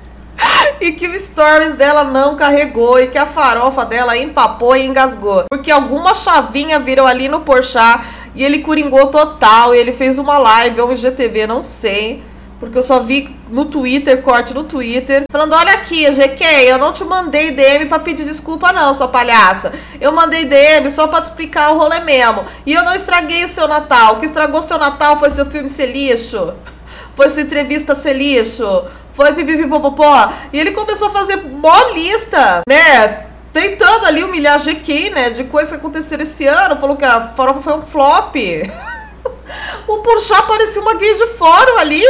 e 0.80 0.92
que 0.92 1.06
o 1.06 1.18
stories 1.18 1.74
dela 1.74 2.04
não 2.04 2.36
carregou 2.36 2.98
e 2.98 3.06
que 3.06 3.18
a 3.18 3.26
farofa 3.26 3.84
dela 3.84 4.16
empapou 4.16 4.76
e 4.76 4.84
engasgou. 4.86 5.44
Porque 5.48 5.70
alguma 5.70 6.14
chavinha 6.14 6.78
virou 6.78 7.06
ali 7.06 7.28
no 7.28 7.40
Porchat 7.40 8.04
e 8.34 8.42
ele 8.44 8.58
coringou 8.58 9.06
total 9.06 9.74
e 9.74 9.78
ele 9.78 9.92
fez 9.92 10.18
uma 10.18 10.38
live 10.38 10.80
ou 10.80 10.88
um 10.88 10.92
IGTV, 10.92 11.46
não 11.46 11.62
sei. 11.62 12.22
Porque 12.60 12.78
eu 12.78 12.82
só 12.82 13.00
vi 13.00 13.36
no 13.50 13.66
Twitter, 13.66 14.22
corte 14.22 14.54
no 14.54 14.64
Twitter, 14.64 15.24
falando: 15.30 15.54
Olha 15.54 15.74
aqui, 15.74 16.08
GQ, 16.10 16.44
eu 16.66 16.78
não 16.78 16.92
te 16.92 17.04
mandei 17.04 17.50
DM 17.50 17.86
pra 17.86 17.98
pedir 17.98 18.24
desculpa, 18.24 18.72
não, 18.72 18.94
sua 18.94 19.08
palhaça. 19.08 19.72
Eu 20.00 20.12
mandei 20.12 20.44
DM 20.44 20.90
só 20.90 21.06
pra 21.08 21.20
te 21.20 21.24
explicar 21.24 21.72
o 21.72 21.78
rolê 21.78 22.00
mesmo. 22.00 22.44
E 22.64 22.72
eu 22.72 22.84
não 22.84 22.94
estraguei 22.94 23.44
o 23.44 23.48
seu 23.48 23.68
Natal. 23.68 24.14
O 24.14 24.20
que 24.20 24.26
estragou 24.26 24.62
seu 24.62 24.78
Natal 24.78 25.18
foi 25.18 25.30
seu 25.30 25.44
filme 25.44 25.68
ser 25.68 25.86
lixo. 25.86 26.54
Foi 27.16 27.28
sua 27.28 27.42
entrevista 27.42 27.94
ser 27.94 28.14
lixo 28.14 28.84
foi 29.14 29.32
pipipipopopó. 29.32 30.30
E 30.52 30.58
ele 30.58 30.72
começou 30.72 31.08
a 31.08 31.12
fazer 31.12 31.36
mó 31.36 31.88
lista, 31.94 32.60
né? 32.68 33.26
Tentando 33.52 34.06
ali 34.06 34.22
humilhar 34.24 34.56
a 34.56 34.58
GK, 34.58 35.10
né? 35.10 35.30
De 35.30 35.44
coisas 35.44 35.70
que 35.70 35.76
aconteceram 35.76 36.24
esse 36.24 36.46
ano. 36.46 36.76
Falou 36.76 36.96
que 36.96 37.04
a 37.04 37.28
farofa 37.28 37.62
foi 37.62 37.78
um 37.78 37.82
flop. 37.82 38.34
o 39.86 39.98
Porchat 39.98 40.46
parecia 40.46 40.82
uma 40.82 40.94
gay 40.96 41.14
de 41.14 41.26
fórum 41.28 41.78
ali. 41.78 42.02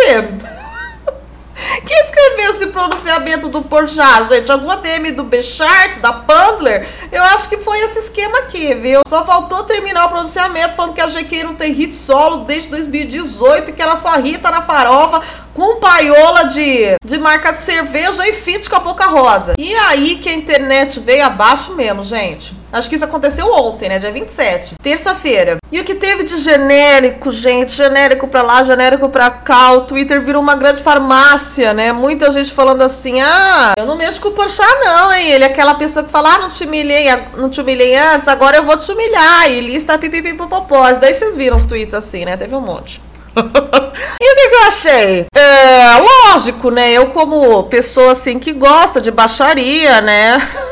Quem 1.87 1.97
escreveu 2.05 2.51
esse 2.51 2.67
pronunciamento 2.69 3.49
do 3.49 3.63
Porchat, 3.63 4.29
gente? 4.29 4.51
Alguma 4.51 4.77
DM 4.77 5.13
do 5.13 5.25
B-Charts, 5.25 5.99
da 6.01 6.13
Pundler? 6.13 6.89
Eu 7.11 7.23
acho 7.23 7.49
que 7.49 7.59
foi 7.59 7.79
esse 7.81 7.99
esquema 8.01 8.39
aqui, 8.39 8.75
viu? 8.75 9.01
Só 9.07 9.25
faltou 9.25 9.65
terminar 9.65 10.07
o 10.07 10.09
pronunciamento 10.09 10.75
falando 10.75 10.95
que 10.95 11.01
a 11.01 11.07
GQ 11.07 11.45
não 11.45 11.55
tem 11.55 11.73
hit 11.73 11.95
solo 11.95 12.39
desde 12.39 12.69
2018 12.69 13.71
e 13.71 13.73
que 13.73 13.83
ela 13.83 13.97
só 13.97 14.19
irrita 14.19 14.51
na 14.51 14.63
farofa 14.63 15.23
com 15.53 15.79
paiola 15.79 16.45
de, 16.45 16.97
de 17.05 17.19
marca 17.19 17.53
de 17.53 17.61
cerveja 17.61 18.27
e 18.27 18.33
fit 18.33 18.69
com 18.69 18.77
a 18.77 18.81
boca 18.81 19.07
rosa. 19.07 19.55
E 19.57 19.75
aí 19.75 20.17
que 20.17 20.29
a 20.29 20.35
internet 20.35 20.99
veio 21.01 21.25
abaixo 21.25 21.73
mesmo, 21.75 22.03
gente. 22.03 22.64
Acho 22.75 22.89
que 22.89 22.97
isso 22.97 23.05
aconteceu 23.05 23.47
ontem, 23.53 23.89
né? 23.89 24.01
Dia 24.01 24.11
27. 24.11 24.75
Terça-feira. 24.83 25.59
E 25.71 25.81
o 25.81 25.85
que 25.85 25.95
teve 25.95 26.25
de 26.25 26.37
genérico, 26.39 27.31
gente? 27.31 27.73
Genérico 27.73 28.27
pra 28.27 28.43
lá, 28.43 28.65
genérico 28.65 29.09
pra 29.09 29.31
cá. 29.31 29.75
O 29.75 29.83
Twitter 29.83 30.21
virou 30.21 30.43
uma 30.43 30.57
grande 30.57 30.83
farmácia, 30.83 31.73
né? 31.73 31.93
Muita 31.93 32.33
gente 32.33 32.53
falando 32.53 32.83
assim: 32.83 33.21
ah, 33.21 33.75
eu 33.79 33.87
não 33.87 33.95
mexo 33.95 34.21
com 34.21 34.31
o 34.31 34.33
Porchat, 34.33 34.75
não, 34.85 35.13
hein? 35.13 35.31
Ele 35.31 35.45
é 35.45 35.47
aquela 35.47 35.75
pessoa 35.75 36.05
que 36.05 36.11
fala: 36.11 36.35
ah, 36.35 36.39
não 36.39 36.49
te 36.49 36.65
humilhei, 36.65 37.07
não 37.37 37.49
te 37.49 37.61
humilhei 37.61 37.95
antes, 37.95 38.27
agora 38.27 38.57
eu 38.57 38.65
vou 38.65 38.77
te 38.77 38.91
humilhar. 38.91 39.49
E 39.49 39.61
lista 39.61 39.97
pipipipopopós. 39.97 40.99
Daí 40.99 41.15
vocês 41.15 41.37
viram 41.37 41.57
os 41.57 41.65
tweets 41.65 41.95
assim, 41.95 42.25
né? 42.25 42.37
Teve 42.37 42.57
um 42.57 42.61
monte. 42.61 43.01
e 43.37 43.41
o 43.41 44.37
que, 44.37 44.49
que, 44.49 44.55
eu 44.55 44.63
achei? 44.67 45.27
É, 45.33 46.33
lógico, 46.33 46.71
né? 46.71 46.91
Eu, 46.91 47.07
como 47.07 47.63
pessoa 47.65 48.13
assim 48.13 48.41
que 48.41 48.53
gosta 48.53 49.01
de 49.01 49.13
baixaria, 49.13 50.01
né? 50.01 50.43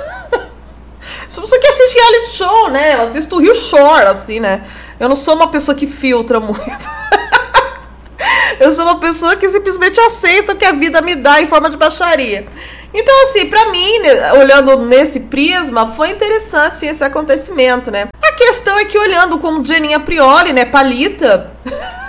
Sou 1.33 1.43
pessoa 1.43 1.61
que 1.63 1.67
assiste 1.67 1.95
reality 1.95 2.37
show, 2.37 2.69
né? 2.69 2.95
Eu 2.95 3.03
assisto 3.05 3.37
o 3.37 3.41
Rio 3.41 3.55
Shore, 3.55 4.05
assim, 4.05 4.39
né? 4.39 4.67
Eu 5.01 5.09
não 5.09 5.17
sou 5.17 5.35
uma 5.35 5.49
pessoa 5.49 5.75
que 5.75 5.87
filtra 5.87 6.39
muito. 6.39 6.61
Eu 8.61 8.71
sou 8.71 8.85
uma 8.85 9.01
pessoa 9.01 9.35
que 9.35 9.49
simplesmente 9.49 9.99
aceita 9.99 10.53
o 10.53 10.57
que 10.57 10.65
a 10.67 10.73
vida 10.73 11.01
me 11.01 11.15
dá 11.15 11.41
em 11.41 11.47
forma 11.47 11.71
de 11.71 11.79
baixaria. 11.79 12.47
Então, 12.93 13.23
assim, 13.23 13.47
pra 13.47 13.71
mim, 13.71 13.99
né, 14.01 14.35
olhando 14.35 14.77
nesse 14.81 15.21
prisma, 15.21 15.95
foi 15.97 16.11
interessante 16.11 16.77
sim, 16.77 16.89
esse 16.89 17.03
acontecimento, 17.03 17.91
né? 17.91 18.09
A 18.23 18.33
questão 18.33 18.79
é 18.79 18.85
que 18.85 18.99
olhando 18.99 19.39
como 19.39 19.65
Jeninha 19.65 20.01
Prioli, 20.01 20.53
né, 20.53 20.67
Palita. 20.67 21.51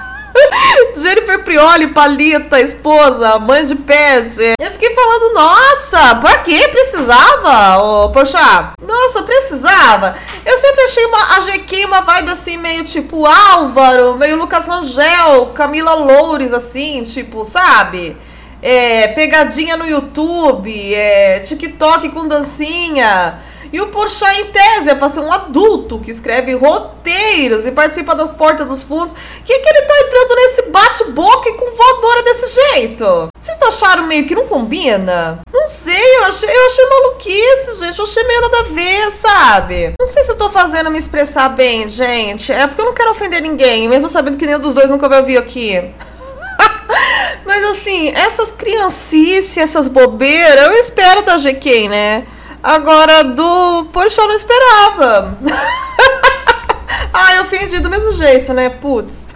Jennifer 0.95 1.43
Prioli, 1.43 1.88
Palita, 1.88 2.60
esposa, 2.60 3.39
mãe 3.39 3.65
de 3.65 3.75
pet. 3.75 4.53
Eu 4.60 4.71
fiquei 4.71 4.93
falando, 4.93 5.34
nossa, 5.34 6.15
pra 6.15 6.39
que 6.39 6.67
precisava? 6.69 7.77
Oh, 7.82 8.10
poxa, 8.10 8.73
nossa, 8.82 9.23
precisava. 9.23 10.15
Eu 10.45 10.58
sempre 10.58 10.84
achei 10.84 11.06
uma, 11.06 11.36
a 11.36 11.39
GQ 11.41 11.86
uma 11.86 12.01
vibe 12.01 12.32
assim, 12.32 12.58
meio 12.58 12.84
tipo 12.84 13.25
Álvaro, 13.25 14.17
meio 14.17 14.38
Lucas 14.38 14.67
Rangel, 14.67 15.47
Camila 15.53 15.93
Loures, 15.93 16.53
assim, 16.53 17.03
tipo, 17.03 17.45
sabe? 17.45 18.17
É, 18.62 19.10
pegadinha 19.10 19.75
no 19.75 19.86
YouTube, 19.86 20.93
é, 20.93 21.39
TikTok 21.39 22.10
com 22.10 22.27
dancinha. 22.27 23.39
E 23.74 23.82
o 23.82 23.88
Porchat, 23.88 24.40
em 24.40 24.52
tese, 24.52 24.92
é 24.92 24.94
para 24.94 25.10
ser 25.10 25.22
um 25.22 25.32
adulto 25.32 25.98
que 25.98 26.12
escreve 26.12 26.54
roteiros 26.54 27.66
e 27.66 27.72
participa 27.72 28.14
da 28.14 28.28
Porta 28.28 28.64
dos 28.64 28.84
Fundos. 28.84 29.16
Que 29.44 29.58
que 29.58 29.68
ele 29.68 29.82
tá 29.82 29.94
entrando 30.00 30.36
nesse 30.36 30.62
bate-boca 30.70 31.50
e 31.50 31.54
com 31.54 31.72
voadora 31.72 32.22
desse 32.22 32.54
jeito? 32.54 33.30
Vocês 33.36 33.58
acharam 33.64 34.06
meio 34.06 34.28
que 34.28 34.36
não 34.36 34.46
combina? 34.46 35.42
Não 35.52 35.66
sei, 35.66 36.18
eu 36.18 36.26
achei, 36.26 36.48
eu 36.48 36.66
achei 36.68 36.86
maluquice, 36.86 37.80
gente. 37.84 37.98
Eu 37.98 38.06
achei 38.06 38.24
meio 38.26 38.42
nada 38.42 38.60
a 38.60 38.64
ver, 38.64 39.12
sabe? 39.12 39.94
Não 40.00 40.08
sei 40.08 40.24
se 40.24 40.30
eu 40.30 40.38
tô 40.38 40.52
fazendo 40.52 40.92
me 40.92 41.00
expressar 41.00 41.50
bem, 41.50 41.90
gente. 41.90 42.52
É 42.52 42.68
porque 42.68 42.82
eu 42.82 42.86
não 42.86 42.94
quero 42.94 43.10
ofender 43.10 43.42
ninguém, 43.42 43.90
mesmo 43.90 44.08
sabendo 44.08 44.38
que 44.38 44.46
nenhum 44.46 44.60
dos 44.60 44.76
dois 44.76 44.92
nunca 44.92 45.10
vai 45.10 45.20
ouvir 45.20 45.38
aqui. 45.38 45.92
Mas 47.44 47.64
assim, 47.64 48.10
essas 48.10 48.52
criancices, 48.52 49.58
essas 49.58 49.88
bobeiras, 49.88 50.64
eu 50.64 50.74
espero 50.74 51.24
da 51.24 51.38
GK, 51.38 51.90
né? 51.90 52.28
Agora, 52.63 53.26
do 53.26 53.89
Porsche 53.91 54.21
eu 54.21 54.28
não 54.30 54.36
esperava. 54.36 55.38
Ai, 57.13 57.41
ofendi 57.41 57.82
do 57.82 57.89
mesmo 57.89 58.13
jeito, 58.13 58.54
né? 58.54 58.69
Putz. 58.69 59.28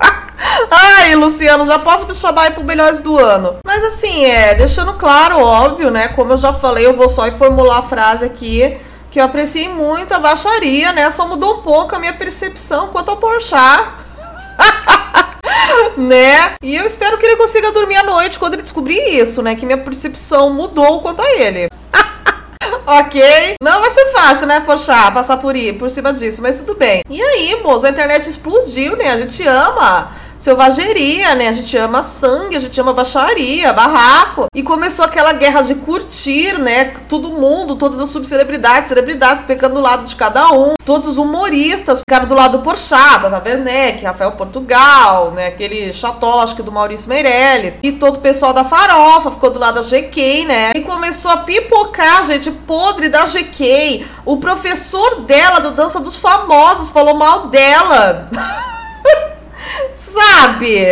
Ai, 0.70 1.14
Luciano, 1.16 1.66
já 1.66 1.78
posso 1.78 2.06
me 2.06 2.14
chamar 2.14 2.44
aí 2.44 2.50
pro 2.52 2.64
melhores 2.64 3.02
do 3.02 3.18
ano. 3.18 3.58
Mas 3.66 3.84
assim, 3.84 4.24
é, 4.24 4.54
deixando 4.54 4.94
claro, 4.94 5.38
óbvio, 5.38 5.90
né? 5.90 6.08
Como 6.08 6.32
eu 6.32 6.38
já 6.38 6.54
falei, 6.54 6.86
eu 6.86 6.96
vou 6.96 7.10
só 7.10 7.30
formular 7.32 7.80
a 7.80 7.82
frase 7.82 8.24
aqui. 8.24 8.78
Que 9.10 9.20
eu 9.20 9.24
apreciei 9.24 9.68
muito 9.68 10.14
a 10.14 10.18
baixaria, 10.18 10.92
né? 10.92 11.10
Só 11.10 11.26
mudou 11.26 11.58
um 11.58 11.62
pouco 11.62 11.94
a 11.94 11.98
minha 11.98 12.14
percepção 12.14 12.88
quanto 12.88 13.10
ao 13.10 13.18
Porsche. 13.18 13.54
né? 15.98 16.54
E 16.62 16.74
eu 16.74 16.86
espero 16.86 17.18
que 17.18 17.26
ele 17.26 17.36
consiga 17.36 17.70
dormir 17.72 17.96
à 17.96 18.02
noite 18.02 18.38
quando 18.38 18.54
ele 18.54 18.62
descobrir 18.62 18.98
isso, 18.98 19.42
né? 19.42 19.54
Que 19.54 19.66
minha 19.66 19.78
percepção 19.78 20.50
mudou 20.50 21.02
quanto 21.02 21.20
a 21.20 21.30
ele. 21.32 21.68
Ok? 22.86 23.54
Não 23.62 23.80
vai 23.80 23.90
ser 23.90 24.06
fácil, 24.12 24.46
né, 24.46 24.60
poxa, 24.60 25.10
passar 25.10 25.38
por, 25.38 25.56
ir, 25.56 25.76
por 25.76 25.90
cima 25.90 26.12
disso, 26.12 26.40
mas 26.40 26.60
tudo 26.60 26.76
bem. 26.76 27.02
E 27.10 27.20
aí, 27.20 27.60
moço, 27.62 27.86
a 27.86 27.90
internet 27.90 28.28
explodiu, 28.28 28.96
né? 28.96 29.10
A 29.10 29.18
gente 29.18 29.46
ama 29.46 30.12
selvageria, 30.38 31.34
né? 31.34 31.48
A 31.48 31.52
gente 31.52 31.76
ama 31.76 32.02
sangue, 32.02 32.56
a 32.56 32.60
gente 32.60 32.80
ama 32.80 32.92
baixaria, 32.92 33.72
barraco. 33.72 34.46
E 34.54 34.62
começou 34.62 35.04
aquela 35.04 35.32
guerra 35.32 35.62
de 35.62 35.74
curtir, 35.76 36.58
né? 36.58 36.92
Todo 37.08 37.28
mundo, 37.30 37.76
todas 37.76 38.00
as 38.00 38.10
subcelebridades, 38.10 38.88
celebridades 38.88 39.44
pecando 39.44 39.76
do 39.76 39.80
lado 39.80 40.04
de 40.04 40.16
cada 40.16 40.50
um. 40.52 40.74
Todos 40.84 41.10
os 41.10 41.18
humoristas 41.18 42.00
ficaram 42.00 42.26
do 42.26 42.34
lado 42.34 42.58
do 42.58 42.64
Porchat, 42.64 43.22
Tata 43.22 43.42
Werneck, 43.44 44.04
Rafael 44.04 44.32
Portugal, 44.32 45.32
né? 45.32 45.48
Aquele 45.48 45.92
chatola, 45.92 46.44
acho 46.44 46.54
que 46.54 46.62
do 46.62 46.72
Maurício 46.72 47.08
Meirelles. 47.08 47.78
E 47.82 47.92
todo 47.92 48.16
o 48.16 48.20
pessoal 48.20 48.52
da 48.52 48.64
farofa 48.64 49.30
ficou 49.30 49.50
do 49.50 49.58
lado 49.58 49.76
da 49.76 49.82
GK, 49.82 50.44
né? 50.44 50.72
E 50.74 50.80
começou 50.80 51.30
a 51.30 51.38
pipocar, 51.38 52.24
gente, 52.24 52.50
podre 52.50 53.08
da 53.08 53.24
GK. 53.24 54.06
O 54.24 54.36
professor 54.36 55.22
dela, 55.22 55.60
do 55.60 55.72
Dança 55.72 56.00
dos 56.00 56.16
Famosos, 56.16 56.90
falou 56.90 57.14
mal 57.14 57.48
dela. 57.48 58.30
sabe? 59.94 60.86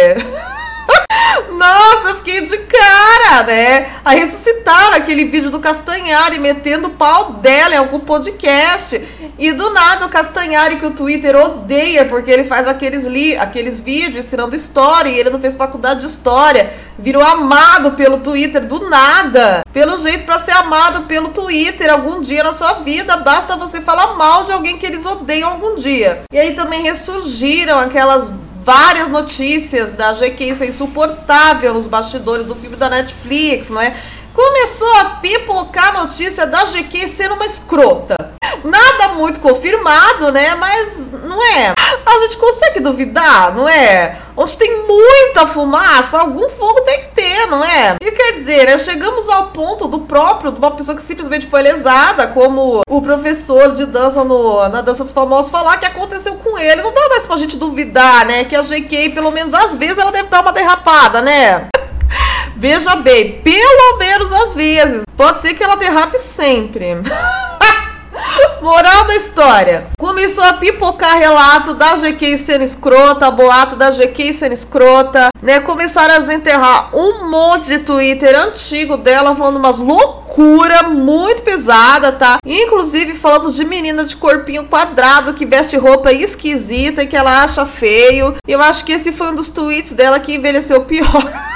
Nossa, 1.50 2.10
eu 2.10 2.16
fiquei 2.16 2.40
de 2.42 2.58
cara, 2.58 3.42
né? 3.44 3.90
A 4.04 4.10
ressuscitaram 4.10 4.96
aquele 4.96 5.24
vídeo 5.24 5.50
do 5.50 5.60
Castanhari 5.60 6.38
metendo 6.38 6.90
pau 6.90 7.34
dela 7.34 7.74
em 7.74 7.78
algum 7.78 8.00
podcast. 8.00 9.00
E 9.38 9.52
do 9.52 9.70
nada 9.70 10.06
o 10.06 10.08
Castanhari, 10.08 10.76
que 10.76 10.86
o 10.86 10.92
Twitter 10.92 11.34
odeia, 11.34 12.04
porque 12.04 12.30
ele 12.30 12.44
faz 12.44 12.68
aqueles, 12.68 13.04
li 13.04 13.36
aqueles 13.36 13.80
vídeos 13.80 14.24
ensinando 14.24 14.54
história 14.54 15.08
e 15.08 15.18
ele 15.18 15.30
não 15.30 15.40
fez 15.40 15.56
faculdade 15.56 16.00
de 16.00 16.06
história, 16.06 16.72
virou 16.98 17.22
amado 17.22 17.92
pelo 17.92 18.18
Twitter 18.18 18.64
do 18.64 18.88
nada. 18.88 19.62
Pelo 19.72 19.98
jeito, 19.98 20.24
para 20.24 20.38
ser 20.38 20.52
amado 20.52 21.02
pelo 21.02 21.30
Twitter 21.30 21.90
algum 21.90 22.20
dia 22.20 22.44
na 22.44 22.52
sua 22.52 22.74
vida, 22.74 23.16
basta 23.16 23.56
você 23.56 23.80
falar 23.80 24.14
mal 24.14 24.44
de 24.44 24.52
alguém 24.52 24.78
que 24.78 24.86
eles 24.86 25.04
odeiam 25.04 25.50
algum 25.50 25.74
dia. 25.74 26.22
E 26.32 26.38
aí 26.38 26.54
também 26.54 26.82
ressurgiram 26.82 27.78
aquelas 27.78 28.32
várias 28.64 29.10
notícias 29.10 29.92
da 29.92 30.12
GQ 30.12 30.56
é 30.62 30.66
insuportável 30.66 31.74
nos 31.74 31.86
bastidores 31.86 32.46
do 32.46 32.54
filme 32.54 32.76
da 32.76 32.88
Netflix, 32.88 33.68
não 33.68 33.80
é? 33.80 33.94
Começou 34.32 34.90
a 34.96 35.04
pipocar 35.20 35.94
a 35.94 36.04
notícia 36.04 36.46
da 36.46 36.64
GQ 36.64 37.06
sendo 37.06 37.34
uma 37.34 37.44
escrota. 37.44 38.33
Nada 38.62 39.14
muito 39.14 39.40
confirmado, 39.40 40.30
né? 40.30 40.54
Mas 40.54 40.98
não 41.24 41.42
é. 41.42 41.74
A 42.04 42.18
gente 42.20 42.36
consegue 42.36 42.80
duvidar, 42.80 43.54
não 43.54 43.68
é? 43.68 44.16
Onde 44.36 44.56
tem 44.56 44.86
muita 44.86 45.46
fumaça, 45.46 46.18
algum 46.18 46.48
fogo 46.48 46.80
tem 46.82 47.00
que 47.00 47.08
ter, 47.08 47.46
não 47.46 47.64
é? 47.64 47.96
E 48.02 48.10
quer 48.10 48.32
dizer, 48.32 48.66
né? 48.66 48.78
chegamos 48.78 49.28
ao 49.28 49.48
ponto 49.48 49.86
do 49.86 50.00
próprio, 50.00 50.52
de 50.52 50.58
uma 50.58 50.72
pessoa 50.72 50.96
que 50.96 51.02
simplesmente 51.02 51.46
foi 51.46 51.62
lesada, 51.62 52.26
como 52.28 52.80
o 52.88 53.02
professor 53.02 53.72
de 53.72 53.86
dança 53.86 54.24
no, 54.24 54.68
na 54.68 54.80
Dança 54.82 55.04
dos 55.04 55.12
Famosos 55.12 55.50
falar 55.50 55.78
que 55.78 55.86
aconteceu 55.86 56.34
com 56.34 56.58
ele. 56.58 56.82
Não 56.82 56.92
dá 56.92 57.08
mais 57.08 57.26
pra 57.26 57.36
gente 57.36 57.56
duvidar, 57.56 58.26
né? 58.26 58.44
Que 58.44 58.56
a 58.56 58.62
GK, 58.62 59.10
pelo 59.10 59.30
menos 59.30 59.54
às 59.54 59.74
vezes, 59.76 59.98
ela 59.98 60.10
deve 60.10 60.28
dar 60.28 60.42
uma 60.42 60.52
derrapada, 60.52 61.20
né? 61.22 61.68
Veja 62.56 62.96
bem, 62.96 63.40
pelo 63.42 63.98
menos 63.98 64.32
às 64.32 64.52
vezes. 64.52 65.02
Pode 65.16 65.40
ser 65.40 65.54
que 65.54 65.62
ela 65.62 65.76
derrape 65.76 66.18
sempre. 66.18 66.96
Moral 68.60 69.04
da 69.04 69.16
história. 69.16 69.88
Começou 69.98 70.42
a 70.42 70.54
pipocar 70.54 71.18
relato 71.18 71.74
da 71.74 71.96
GK 71.96 72.38
sendo 72.38 72.64
escrota, 72.64 73.30
boato 73.30 73.76
da 73.76 73.90
GK 73.90 74.32
sendo 74.32 74.52
escrota, 74.52 75.28
né? 75.42 75.60
Começaram 75.60 76.14
a 76.14 76.18
desenterrar 76.18 76.96
um 76.96 77.28
monte 77.28 77.66
de 77.66 77.78
Twitter 77.80 78.34
antigo 78.38 78.96
dela 78.96 79.36
falando 79.36 79.56
umas 79.56 79.78
loucura 79.78 80.84
muito 80.84 81.42
pesada, 81.42 82.10
tá? 82.12 82.38
Inclusive 82.44 83.14
falando 83.14 83.52
de 83.52 83.64
menina 83.64 84.04
de 84.04 84.16
corpinho 84.16 84.66
quadrado 84.66 85.34
que 85.34 85.44
veste 85.44 85.76
roupa 85.76 86.12
esquisita 86.12 87.02
e 87.02 87.06
que 87.06 87.16
ela 87.16 87.42
acha 87.42 87.66
feio. 87.66 88.34
Eu 88.48 88.62
acho 88.62 88.84
que 88.84 88.92
esse 88.92 89.12
foi 89.12 89.28
um 89.28 89.34
dos 89.34 89.50
tweets 89.50 89.92
dela 89.92 90.18
que 90.18 90.34
envelheceu 90.34 90.84
pior. 90.84 91.44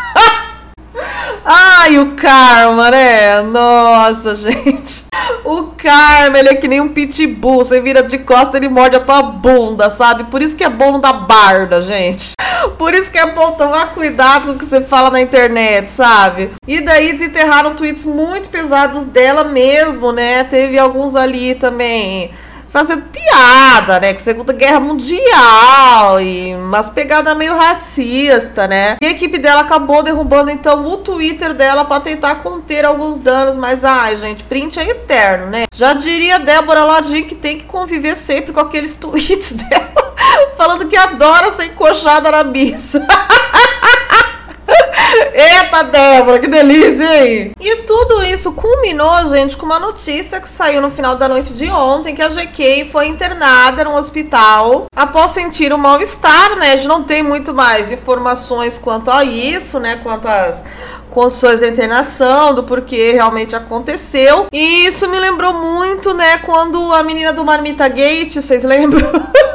Ai, 1.51 1.99
o 1.99 2.15
karma, 2.15 2.91
né? 2.91 3.41
Nossa, 3.41 4.37
gente. 4.37 5.07
O 5.47 5.69
karma, 5.79 6.39
ele 6.39 6.51
é 6.51 6.55
que 6.55 6.69
nem 6.69 6.79
um 6.79 6.91
pitbull. 6.91 7.65
Você 7.65 7.81
vira 7.81 8.03
de 8.03 8.19
costa, 8.19 8.59
ele 8.59 8.69
morde 8.69 8.97
a 8.97 9.01
tua 9.01 9.23
bunda, 9.23 9.89
sabe? 9.89 10.25
Por 10.25 10.43
isso 10.43 10.55
que 10.55 10.63
é 10.63 10.69
bom 10.69 10.93
não 10.93 11.01
dar 11.01 11.15
barda, 11.15 11.81
gente. 11.81 12.35
Por 12.77 12.93
isso 12.93 13.11
que 13.11 13.17
é 13.17 13.25
bom 13.25 13.53
tomar 13.53 13.95
cuidado 13.95 14.49
com 14.49 14.53
o 14.53 14.59
que 14.59 14.67
você 14.67 14.83
fala 14.83 15.09
na 15.09 15.23
internet, 15.23 15.91
sabe? 15.91 16.51
E 16.67 16.83
daí 16.83 17.13
desenterraram 17.13 17.75
tweets 17.75 18.05
muito 18.05 18.51
pesados 18.51 19.07
dela 19.07 19.45
mesmo, 19.45 20.13
né? 20.13 20.45
Teve 20.45 20.79
alguns 20.79 21.17
ali 21.17 21.55
também 21.55 22.31
fazendo 22.69 23.05
piada, 23.05 24.01
né? 24.01 24.13
Com 24.13 24.19
Segunda 24.21 24.53
Guerra 24.53 24.81
Mundial 24.81 26.21
e 26.21 26.55
umas 26.55 26.89
pegadas 26.89 27.37
meio 27.37 27.57
racista, 27.57 28.67
né? 28.67 28.97
E 29.01 29.07
a 29.07 29.11
equipe 29.11 29.39
dela 29.39 29.61
acabou 29.61 30.03
derrubando 30.03 30.51
então 30.51 30.85
o 30.85 30.97
Twitter 30.99 31.55
dela 31.55 31.85
para 31.85 32.01
tentar 32.01 32.37
conter 32.37 32.85
alguns 32.85 33.19
danos, 33.19 33.57
mas 33.57 33.85
ai, 33.85 34.17
gente, 34.17 34.45
print 34.45 34.79
é 34.79 34.89
eterno, 34.89 35.47
né? 35.47 35.65
Já 35.75 35.93
diria 35.93 36.39
Débora 36.39 36.85
Ladin 36.85 37.25
que 37.25 37.35
tem 37.35 37.59
que 37.59 37.65
conviver 37.65 38.17
sempre 38.17 38.53
com 38.53 38.61
aqueles 38.61 38.95
tweets 38.97 39.53
dela 39.53 40.09
falando 40.57 40.89
que 40.89 40.97
adora 40.97 41.53
ser 41.53 41.67
encoxada 41.67 42.31
na 42.31 42.45
missa. 42.45 43.07
Eita, 45.41 45.85
Débora, 45.85 46.41
que 46.41 46.49
delícia, 46.49 47.25
hein? 47.25 47.53
E 47.61 47.77
tudo 47.83 48.25
isso 48.25 48.51
culminou, 48.51 49.25
gente, 49.27 49.57
com 49.57 49.67
uma 49.67 49.79
notícia 49.79 50.41
que 50.41 50.49
saiu 50.49 50.83
no 50.83 50.91
final 50.91 51.15
da 51.15 51.29
noite 51.29 51.55
de 51.55 51.71
ontem, 51.71 52.13
que 52.13 52.21
a 52.21 52.29
GK 52.29 52.87
foi 52.91 53.07
internada 53.07 53.85
no 53.85 53.95
hospital 53.95 54.87
após 54.97 55.31
sentir 55.31 55.73
um 55.73 55.79
mal-estar, 55.79 56.57
né? 56.57 56.73
A 56.73 56.77
gente 56.77 56.89
não 56.89 57.05
tem 57.05 57.23
muito 57.23 57.55
mais 57.55 57.93
informações 57.93 58.77
quanto 58.77 59.13
a 59.13 59.23
isso, 59.23 59.79
né? 59.79 60.01
Quanto 60.03 60.27
às 60.27 60.65
condições 61.11 61.61
da 61.61 61.69
internação, 61.69 62.55
do 62.55 62.63
porquê 62.63 63.13
realmente 63.13 63.57
aconteceu. 63.57 64.47
E 64.53 64.87
isso 64.87 65.09
me 65.09 65.19
lembrou 65.19 65.55
muito, 65.55 66.15
né, 66.15 66.39
quando 66.39 66.93
a 66.93 67.03
menina 67.03 67.33
do 67.33 67.45
Marmita 67.45 67.89
Gate, 67.89 68.35
vocês 68.35 68.65
lembram? 68.65 69.11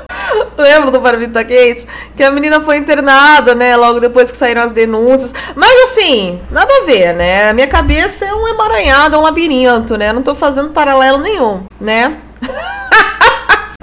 Lembra 0.57 0.91
do 0.91 1.01
Barbita 1.01 1.43
Kate? 1.43 1.87
Que 2.15 2.23
a 2.23 2.31
menina 2.31 2.61
foi 2.61 2.77
internada, 2.77 3.55
né? 3.55 3.75
Logo 3.75 3.99
depois 3.99 4.31
que 4.31 4.37
saíram 4.37 4.61
as 4.61 4.71
denúncias. 4.71 5.33
Mas 5.55 5.89
assim, 5.89 6.39
nada 6.51 6.71
a 6.71 6.85
ver, 6.85 7.13
né? 7.13 7.49
A 7.49 7.53
minha 7.53 7.67
cabeça 7.67 8.25
é 8.25 8.33
um 8.33 8.47
emaranhado, 8.47 9.15
é 9.15 9.17
um 9.17 9.21
labirinto, 9.21 9.97
né? 9.97 10.13
Não 10.13 10.21
tô 10.21 10.35
fazendo 10.35 10.69
paralelo 10.69 11.19
nenhum, 11.19 11.63
né? 11.79 12.17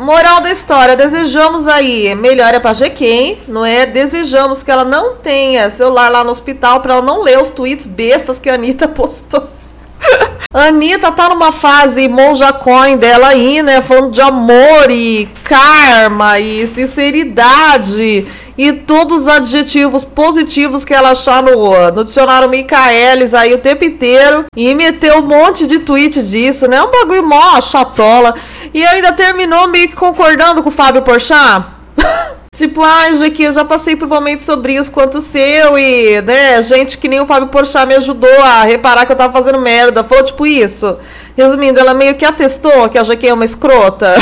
Moral 0.01 0.41
da 0.41 0.51
história, 0.51 0.97
desejamos 0.97 1.67
aí 1.67 2.15
melhora 2.15 2.59
pra 2.59 2.73
GK, 2.73 3.37
não 3.47 3.67
é? 3.67 3.85
Desejamos 3.85 4.63
que 4.63 4.71
ela 4.71 4.83
não 4.83 5.17
tenha 5.17 5.69
celular 5.69 6.09
lá 6.09 6.25
no 6.25 6.31
hospital 6.31 6.81
para 6.81 6.95
ela 6.95 7.03
não 7.03 7.23
ler 7.23 7.39
os 7.39 7.51
tweets 7.51 7.85
bestas 7.85 8.39
que 8.39 8.49
a 8.49 8.55
Anitta 8.55 8.89
postou. 8.89 9.51
Anitta 10.55 11.13
tá 11.13 11.29
numa 11.29 11.53
fase 11.53 12.09
monja 12.09 12.51
coin 12.51 12.97
dela 12.97 13.29
aí, 13.29 13.63
né? 13.63 13.83
Falando 13.83 14.11
de 14.11 14.23
amor 14.23 14.91
e 14.91 15.29
karma 15.45 16.41
e 16.41 16.67
sinceridade 16.67 18.27
e 18.61 18.73
todos 18.73 19.23
os 19.23 19.29
adjetivos 19.29 20.05
positivos 20.05 20.85
que 20.85 20.93
ela 20.93 21.13
achar 21.13 21.43
no, 21.43 21.91
no 21.93 22.05
dicionário 22.05 22.51
Michaelis 22.51 23.33
aí 23.33 23.55
o 23.55 23.59
tempo 23.59 23.85
inteiro. 23.85 24.45
E 24.55 24.75
meteu 24.75 25.19
um 25.19 25.27
monte 25.27 25.67
de 25.67 25.79
tweet 25.79 26.23
disso, 26.23 26.69
né? 26.69 26.83
Um 26.83 26.91
bagulho 26.91 27.27
mó 27.27 27.59
chatola. 27.63 28.35
E 28.73 28.85
ainda 28.87 29.13
terminou 29.13 29.69
meio 29.69 29.89
que 29.89 29.97
concordando 29.97 30.63
com 30.63 30.69
o 30.69 30.73
Fábio 30.73 31.03
Porchat. 31.03 31.67
Tipo, 32.53 32.83
ah, 32.83 33.07
que 33.33 33.45
eu 33.45 33.53
já 33.53 33.65
passei 33.65 33.95
por 33.95 34.09
momentos 34.09 34.45
sombrios 34.45 34.89
quanto 34.89 35.19
o 35.19 35.21
seu 35.21 35.79
e, 35.79 36.21
né, 36.21 36.61
gente 36.61 36.99
que 36.99 37.07
nem 37.07 37.21
o 37.21 37.27
Fábio 37.27 37.49
Porchat 37.49 37.87
me 37.87 37.95
ajudou 37.95 38.43
a 38.43 38.65
reparar 38.65 39.07
que 39.07 39.13
eu 39.13 39.17
tava 39.17 39.33
fazendo 39.33 39.61
merda. 39.61 40.03
Falou 40.03 40.25
tipo 40.25 40.45
isso. 40.45 40.99
Resumindo, 41.37 41.79
ela 41.79 41.95
meio 41.95 42.17
que 42.17 42.25
atestou 42.25 42.89
que 42.89 42.99
a 42.99 43.05
GQ 43.05 43.29
é 43.29 43.35
uma 43.35 43.45
escrota. 43.45 44.17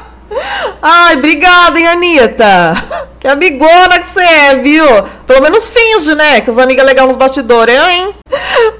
Ai, 0.80 1.16
obrigada, 1.16 1.78
hein, 1.78 1.88
Anitta. 1.88 2.74
Que 3.24 3.28
amigona 3.28 4.00
que 4.00 4.10
você 4.10 4.20
é, 4.20 4.56
viu? 4.56 4.84
Pelo 5.26 5.40
menos 5.40 5.66
finge, 5.66 6.14
né? 6.14 6.42
Que 6.42 6.50
os 6.50 6.58
amigas 6.58 6.84
legais 6.84 7.08
nos 7.08 7.16
bastidores, 7.16 7.74
hein? 7.74 8.14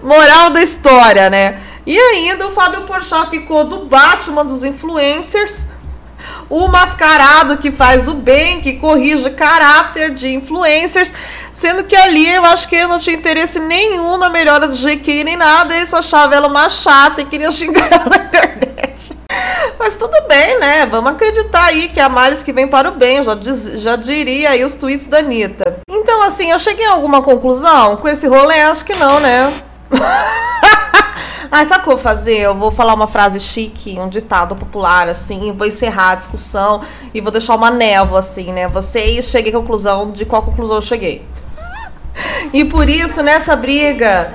Moral 0.02 0.50
da 0.50 0.60
história, 0.62 1.30
né? 1.30 1.58
E 1.86 1.98
ainda 1.98 2.46
o 2.46 2.52
Fábio 2.52 2.82
Porchat 2.82 3.28
ficou 3.28 3.64
do 3.64 3.84
Batman 3.84 4.44
dos 4.44 4.62
influencers 4.62 5.66
o 6.48 6.68
mascarado 6.68 7.56
que 7.56 7.70
faz 7.70 8.08
o 8.08 8.14
bem, 8.14 8.60
que 8.60 8.74
corrige 8.74 9.30
caráter 9.30 10.12
de 10.12 10.34
influencers, 10.34 11.12
sendo 11.52 11.84
que 11.84 11.96
ali 11.96 12.32
eu 12.32 12.44
acho 12.44 12.68
que 12.68 12.76
ele 12.76 12.86
não 12.86 12.98
tinha 12.98 13.16
interesse 13.16 13.58
nenhum 13.60 14.16
na 14.16 14.28
melhora 14.28 14.68
do 14.68 14.74
GQ 14.74 15.24
nem 15.24 15.36
nada, 15.36 15.74
ele 15.74 15.86
só 15.86 15.98
achava 15.98 16.34
ela 16.34 16.48
uma 16.48 16.68
chata 16.68 17.22
e 17.22 17.24
queria 17.24 17.50
xingar 17.52 17.90
ela 17.90 18.06
na 18.06 18.24
internet. 18.24 19.12
Mas 19.78 19.96
tudo 19.96 20.16
bem, 20.28 20.58
né? 20.60 20.86
Vamos 20.86 21.12
acreditar 21.12 21.64
aí 21.64 21.88
que 21.88 22.00
a 22.00 22.08
males 22.08 22.42
que 22.42 22.52
vem 22.52 22.68
para 22.68 22.88
o 22.88 22.92
bem, 22.92 23.22
já, 23.22 23.34
diz, 23.34 23.64
já 23.80 23.96
diria 23.96 24.50
aí 24.50 24.64
os 24.64 24.74
tweets 24.74 25.06
da 25.06 25.18
Anitta. 25.18 25.80
Então, 25.90 26.22
assim, 26.22 26.50
eu 26.50 26.58
cheguei 26.58 26.86
a 26.86 26.92
alguma 26.92 27.22
conclusão 27.22 27.96
com 27.96 28.08
esse 28.08 28.26
rolê? 28.28 28.60
Acho 28.60 28.84
que 28.84 28.94
não, 28.96 29.18
né? 29.20 29.52
Ah, 31.56 31.64
sabe 31.64 31.82
o 31.82 31.84
que 31.84 31.88
eu 31.90 31.94
vou 31.94 32.02
fazer? 32.02 32.38
Eu 32.38 32.56
vou 32.56 32.72
falar 32.72 32.94
uma 32.94 33.06
frase 33.06 33.38
chique, 33.38 33.96
um 33.96 34.08
ditado 34.08 34.56
popular, 34.56 35.06
assim, 35.06 35.52
vou 35.52 35.68
encerrar 35.68 36.10
a 36.10 36.14
discussão 36.16 36.80
e 37.14 37.20
vou 37.20 37.30
deixar 37.30 37.54
uma 37.54 37.70
névoa, 37.70 38.18
assim, 38.18 38.52
né? 38.52 38.66
Vocês 38.66 39.26
cheguem 39.26 39.54
à 39.54 39.56
conclusão 39.56 40.10
de 40.10 40.24
qual 40.26 40.42
conclusão 40.42 40.74
eu 40.74 40.82
cheguei. 40.82 41.24
E 42.52 42.64
por 42.64 42.88
isso, 42.88 43.22
nessa 43.22 43.54
briga 43.54 44.34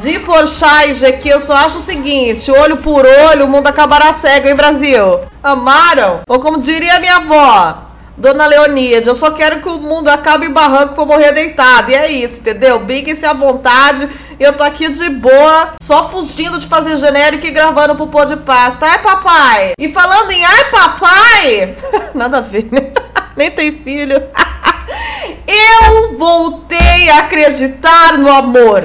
de 0.00 0.18
Porchat 0.20 1.04
e 1.04 1.28
eu 1.28 1.38
só 1.38 1.52
acho 1.52 1.76
o 1.76 1.82
seguinte: 1.82 2.50
olho 2.50 2.78
por 2.78 3.04
olho, 3.04 3.44
o 3.44 3.48
mundo 3.48 3.66
acabará 3.66 4.10
cego, 4.14 4.48
hein, 4.48 4.54
Brasil? 4.54 5.20
Amaram? 5.42 6.20
Ou 6.26 6.40
como 6.40 6.56
diria 6.56 6.98
minha 6.98 7.16
avó, 7.16 7.78
Dona 8.16 8.46
Leoníade, 8.46 9.08
eu 9.08 9.14
só 9.14 9.32
quero 9.32 9.60
que 9.60 9.68
o 9.68 9.78
mundo 9.78 10.08
acabe 10.08 10.46
em 10.46 10.50
barranco 10.50 10.94
pra 10.94 11.02
eu 11.02 11.06
morrer 11.06 11.32
deitado. 11.32 11.90
E 11.90 11.94
é 11.94 12.10
isso, 12.10 12.40
entendeu? 12.40 12.78
Briguem-se 12.84 13.26
à 13.26 13.32
vontade. 13.32 14.08
Eu 14.38 14.52
tô 14.52 14.62
aqui 14.62 14.88
de 14.88 15.10
boa, 15.10 15.74
só 15.82 16.08
fugindo 16.08 16.58
de 16.58 16.66
fazer 16.68 16.96
genérico 16.96 17.46
e 17.46 17.50
gravando 17.50 17.96
pro 17.96 18.06
pô 18.06 18.24
de 18.24 18.36
pasta. 18.36 18.86
Ai, 18.86 18.98
papai! 19.02 19.72
E 19.78 19.92
falando 19.92 20.30
em 20.30 20.44
ai, 20.44 20.70
papai! 20.70 21.76
Nada 22.14 22.38
a 22.38 22.40
ver, 22.40 22.68
né? 22.70 22.92
Nem 23.36 23.50
tem 23.50 23.72
filho. 23.72 24.16
eu 25.46 26.16
voltei 26.16 27.08
a 27.10 27.18
acreditar 27.18 28.16
no 28.16 28.32
amor. 28.32 28.84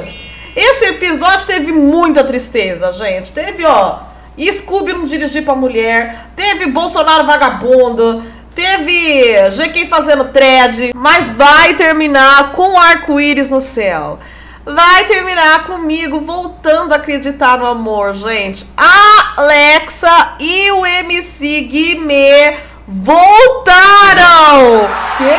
Esse 0.56 0.86
episódio 0.86 1.46
teve 1.46 1.72
muita 1.72 2.24
tristeza, 2.24 2.92
gente. 2.92 3.32
Teve, 3.32 3.64
ó, 3.64 4.00
Scooby 4.52 4.94
não 4.94 5.06
dirigir 5.06 5.44
pra 5.44 5.56
mulher, 5.56 6.30
teve 6.36 6.68
Bolsonaro 6.68 7.26
vagabundo, 7.26 8.24
Teve 8.54 9.50
GK 9.52 9.88
fazendo 9.88 10.26
thread, 10.26 10.92
mas 10.96 11.30
vai 11.30 11.76
terminar 11.76 12.52
com 12.52 12.78
arco-íris 12.78 13.50
no 13.50 13.62
céu. 13.62 14.20
Vai 14.66 15.06
terminar 15.06 15.66
comigo 15.66 16.20
voltando 16.20 16.92
a 16.94 16.98
acreditar 16.98 17.58
no 17.58 17.66
amor, 17.66 18.14
gente. 18.14 18.68
A 18.78 19.36
Alexa 19.38 20.36
e 20.40 20.70
o 20.72 20.86
MC 20.86 21.62
Guimê 21.62 22.58
voltaram! 22.88 24.90
Que 25.18 25.24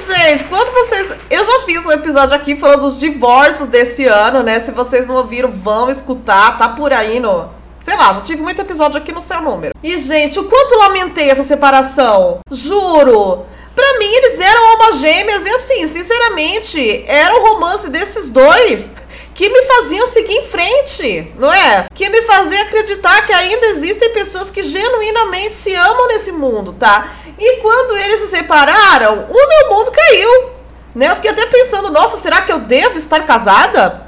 Gente, 0.00 0.44
quando 0.44 0.72
vocês. 0.72 1.14
Eu 1.30 1.44
já 1.44 1.60
fiz 1.66 1.86
um 1.86 1.92
episódio 1.92 2.34
aqui 2.34 2.56
falando 2.56 2.80
dos 2.80 2.98
divórcios 2.98 3.68
desse 3.68 4.06
ano, 4.06 4.42
né? 4.42 4.58
Se 4.58 4.72
vocês 4.72 5.06
não 5.06 5.14
ouviram, 5.16 5.50
vão 5.50 5.90
escutar. 5.90 6.56
Tá 6.58 6.70
por 6.70 6.92
aí 6.92 7.20
no 7.20 7.59
Sei 7.80 7.96
lá, 7.96 8.12
já 8.12 8.20
tive 8.20 8.42
muito 8.42 8.60
episódio 8.60 8.98
aqui 8.98 9.10
no 9.10 9.20
seu 9.20 9.40
número. 9.40 9.74
E, 9.82 9.98
gente, 9.98 10.38
o 10.38 10.44
quanto 10.44 10.78
lamentei 10.78 11.30
essa 11.30 11.42
separação. 11.42 12.40
Juro. 12.50 13.46
Pra 13.74 13.98
mim, 13.98 14.12
eles 14.12 14.38
eram 14.38 14.66
almas 14.72 14.98
gêmeas 14.98 15.46
e, 15.46 15.48
assim, 15.48 15.86
sinceramente, 15.86 17.04
era 17.06 17.34
o 17.34 17.42
romance 17.42 17.88
desses 17.88 18.28
dois 18.28 18.90
que 19.34 19.48
me 19.48 19.62
faziam 19.62 20.06
seguir 20.06 20.34
em 20.34 20.46
frente, 20.46 21.32
não 21.38 21.50
é? 21.50 21.86
Que 21.94 22.10
me 22.10 22.20
fazia 22.22 22.60
acreditar 22.60 23.24
que 23.24 23.32
ainda 23.32 23.68
existem 23.68 24.12
pessoas 24.12 24.50
que 24.50 24.62
genuinamente 24.62 25.54
se 25.54 25.74
amam 25.74 26.08
nesse 26.08 26.30
mundo, 26.30 26.74
tá? 26.74 27.08
E 27.38 27.56
quando 27.62 27.96
eles 27.96 28.20
se 28.20 28.28
separaram, 28.28 29.26
o 29.30 29.48
meu 29.48 29.78
mundo 29.78 29.90
caiu. 29.90 30.50
Né? 30.94 31.08
Eu 31.08 31.16
fiquei 31.16 31.30
até 31.30 31.46
pensando, 31.46 31.90
nossa, 31.90 32.18
será 32.18 32.42
que 32.42 32.52
eu 32.52 32.58
devo 32.58 32.98
estar 32.98 33.24
casada? 33.24 34.04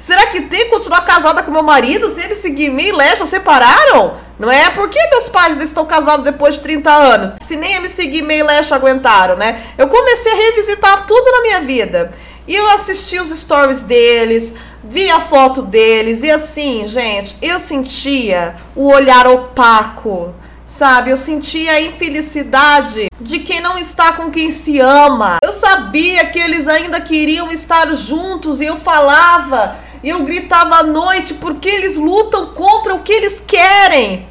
Será 0.00 0.26
que 0.26 0.42
tem 0.42 0.64
que 0.64 0.70
continuar 0.70 1.02
casada 1.02 1.42
com 1.42 1.50
meu 1.50 1.62
marido 1.62 2.08
se 2.10 2.20
ele 2.20 2.34
seguir 2.34 2.70
me 2.70 2.88
e 2.88 2.92
Lecha 2.92 3.26
separaram? 3.26 4.14
Não 4.38 4.50
é? 4.50 4.70
Por 4.70 4.88
que 4.88 4.98
meus 5.08 5.28
pais 5.28 5.56
estão 5.60 5.86
casados 5.86 6.24
depois 6.24 6.54
de 6.54 6.60
30 6.60 6.90
anos? 6.90 7.34
Se 7.40 7.56
nem 7.56 7.80
me 7.80 7.88
seguir 7.88 8.28
e 8.30 8.42
Lecha 8.42 8.74
aguentaram, 8.74 9.36
né? 9.36 9.60
Eu 9.78 9.88
comecei 9.88 10.32
a 10.32 10.36
revisitar 10.36 11.06
tudo 11.06 11.30
na 11.32 11.42
minha 11.42 11.60
vida. 11.60 12.10
E 12.46 12.54
eu 12.54 12.70
assisti 12.70 13.18
os 13.18 13.30
stories 13.30 13.82
deles, 13.82 14.54
vi 14.84 15.10
a 15.10 15.20
foto 15.20 15.62
deles, 15.62 16.22
e 16.22 16.30
assim, 16.30 16.86
gente, 16.86 17.36
eu 17.42 17.58
sentia 17.58 18.54
o 18.74 18.88
olhar 18.88 19.26
opaco 19.26 20.32
sabe? 20.66 21.10
Eu 21.10 21.16
sentia 21.16 21.72
a 21.72 21.80
infelicidade 21.80 23.06
de 23.20 23.38
quem 23.38 23.60
não 23.60 23.78
está 23.78 24.12
com 24.12 24.30
quem 24.30 24.50
se 24.50 24.80
ama. 24.80 25.38
Eu 25.42 25.52
sabia 25.52 26.26
que 26.26 26.38
eles 26.40 26.66
ainda 26.66 27.00
queriam 27.00 27.50
estar 27.50 27.90
juntos 27.94 28.60
e 28.60 28.66
eu 28.66 28.76
falava, 28.76 29.76
e 30.06 30.08
eu 30.08 30.22
gritava 30.22 30.76
à 30.76 30.82
noite 30.84 31.34
porque 31.34 31.68
eles 31.68 31.96
lutam 31.96 32.54
contra 32.54 32.94
o 32.94 33.02
que 33.02 33.12
eles 33.12 33.42
querem. 33.44 34.28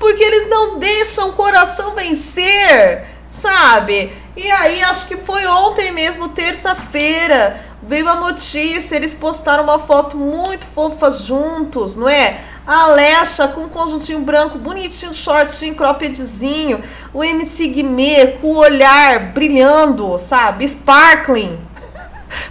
Porque 0.00 0.20
eles 0.20 0.50
não 0.50 0.80
deixam 0.80 1.28
o 1.28 1.32
coração 1.34 1.94
vencer, 1.94 3.06
sabe? 3.28 4.12
E 4.36 4.50
aí, 4.50 4.82
acho 4.82 5.06
que 5.06 5.16
foi 5.16 5.46
ontem 5.46 5.92
mesmo, 5.92 6.30
terça-feira, 6.30 7.64
veio 7.80 8.08
a 8.08 8.16
notícia, 8.16 8.96
eles 8.96 9.14
postaram 9.14 9.62
uma 9.62 9.78
foto 9.78 10.16
muito 10.16 10.66
fofa 10.66 11.08
juntos, 11.08 11.94
não 11.94 12.08
é? 12.08 12.40
A 12.66 12.82
Alexa 12.82 13.46
com 13.46 13.60
um 13.60 13.68
conjuntinho 13.68 14.18
branco 14.18 14.58
bonitinho, 14.58 15.14
shortinho, 15.14 15.76
croppedzinho. 15.76 16.82
O 17.14 17.22
MC 17.22 17.68
Guimê 17.68 18.38
com 18.40 18.48
o 18.48 18.56
olhar 18.56 19.32
brilhando, 19.32 20.18
sabe? 20.18 20.66
Sparkling. 20.66 21.69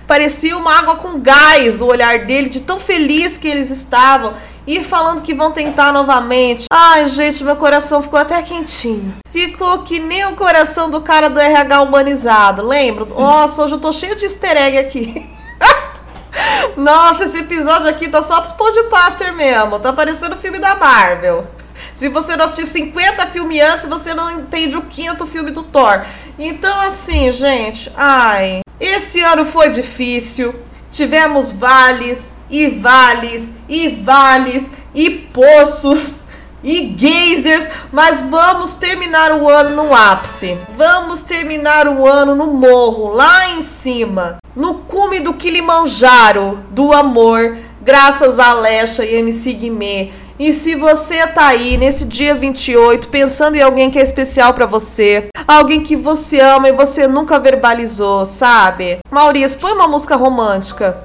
Parecia 0.06 0.58
uma 0.58 0.78
água 0.78 0.96
com 0.96 1.20
gás 1.20 1.82
o 1.82 1.86
olhar 1.86 2.26
dele, 2.26 2.50
de 2.50 2.62
tão 2.62 2.80
feliz 2.80 3.38
que 3.38 3.48
eles 3.48 3.70
estavam. 3.70 4.34
E 4.68 4.84
falando 4.84 5.24
que 5.24 5.34
vão 5.34 5.52
tentar 5.52 5.92
novamente. 5.92 6.66
Ai, 6.72 7.08
gente, 7.08 7.44
meu 7.44 7.56
coração 7.56 8.04
ficou 8.04 8.20
até 8.20 8.40
quentinho. 8.42 9.16
Ficou 9.32 9.80
que 9.80 10.00
nem 10.00 10.26
o 10.28 10.36
coração 10.36 10.92
do 10.92 11.02
cara 11.02 11.28
do 11.28 11.40
RH 11.40 11.82
humanizado, 11.82 12.62
lembra? 12.62 13.06
Nossa, 13.10 13.64
hoje 13.64 13.74
eu 13.74 13.80
tô 13.80 13.92
cheio 13.92 14.16
de 14.16 14.26
easter 14.26 14.56
egg 14.56 14.78
aqui. 14.78 15.30
Nossa, 16.78 17.26
esse 17.26 17.40
episódio 17.40 17.90
aqui 17.90 18.08
tá 18.08 18.22
só 18.22 18.42
pros 18.42 18.52
podcaster 18.52 19.34
mesmo. 19.34 19.80
Tá 19.80 19.92
parecendo 19.92 20.36
filme 20.38 20.60
da 20.60 20.76
Marvel. 20.76 21.48
Se 21.96 22.08
você 22.10 22.36
não 22.36 22.46
assistiu 22.46 22.68
50 22.68 23.28
filmes 23.28 23.62
antes, 23.62 23.86
você 23.86 24.14
não 24.14 24.30
entende 24.32 24.78
o 24.78 24.84
quinto 24.84 25.26
filme 25.26 25.52
do 25.52 25.64
Thor. 25.64 26.06
Então, 26.38 26.80
assim, 26.82 27.32
gente, 27.32 27.92
ai. 27.96 28.62
Esse 28.80 29.22
ano 29.22 29.46
foi 29.46 29.70
difícil. 29.70 30.56
Tivemos 30.90 31.52
vales 31.52 32.32
e 32.50 32.68
vales 32.68 33.52
e 33.68 33.90
vales 33.90 34.72
e 34.96 35.10
poços 35.10 36.16
e 36.64 36.94
geysers, 36.98 37.68
mas 37.92 38.22
vamos 38.22 38.74
terminar 38.74 39.32
o 39.32 39.48
ano 39.48 39.76
no 39.76 39.94
ápice. 39.94 40.58
Vamos 40.76 41.22
terminar 41.22 41.88
o 41.88 42.08
ano 42.08 42.36
no 42.36 42.48
morro, 42.48 43.10
lá 43.10 43.50
em 43.52 43.62
cima, 43.62 44.38
no 44.56 44.76
cume 44.76 45.20
do 45.20 45.34
Kilimanjaro 45.34 46.64
do 46.72 46.92
amor, 46.92 47.58
graças 47.82 48.40
a 48.40 48.50
Alexa 48.50 49.06
e 49.06 49.16
MC 49.16 49.54
Guimê. 49.54 50.12
E 50.38 50.54
se 50.54 50.74
você 50.74 51.28
tá 51.28 51.48
aí 51.48 51.76
nesse 51.76 52.06
dia 52.06 52.34
28 52.34 53.10
pensando 53.10 53.56
em 53.56 53.62
alguém 53.62 53.90
que 53.90 54.00
é 54.00 54.02
especial 54.02 54.54
para 54.54 54.66
você, 54.66 55.28
alguém 55.58 55.82
que 55.82 55.96
você 55.96 56.40
ama 56.40 56.70
e 56.70 56.74
você 56.74 57.08
nunca 57.08 57.40
verbalizou, 57.40 58.24
sabe? 58.26 59.00
Maurício, 59.10 59.58
põe 59.60 59.74
uma 59.74 59.88
música 59.88 60.16
romântica. 60.16 61.04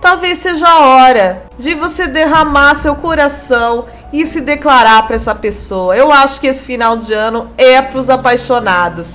Talvez 0.00 0.38
seja 0.38 0.68
a 0.68 0.80
hora 0.80 1.44
de 1.58 1.74
você 1.74 2.06
derramar 2.06 2.74
seu 2.74 2.94
coração 2.94 3.86
e 4.12 4.26
se 4.26 4.40
declarar 4.40 5.06
para 5.06 5.16
essa 5.16 5.34
pessoa. 5.34 5.96
Eu 5.96 6.12
acho 6.12 6.40
que 6.40 6.46
esse 6.46 6.64
final 6.64 6.96
de 6.96 7.12
ano 7.12 7.50
é 7.56 7.80
para 7.80 7.98
os 7.98 8.10
apaixonados. 8.10 9.12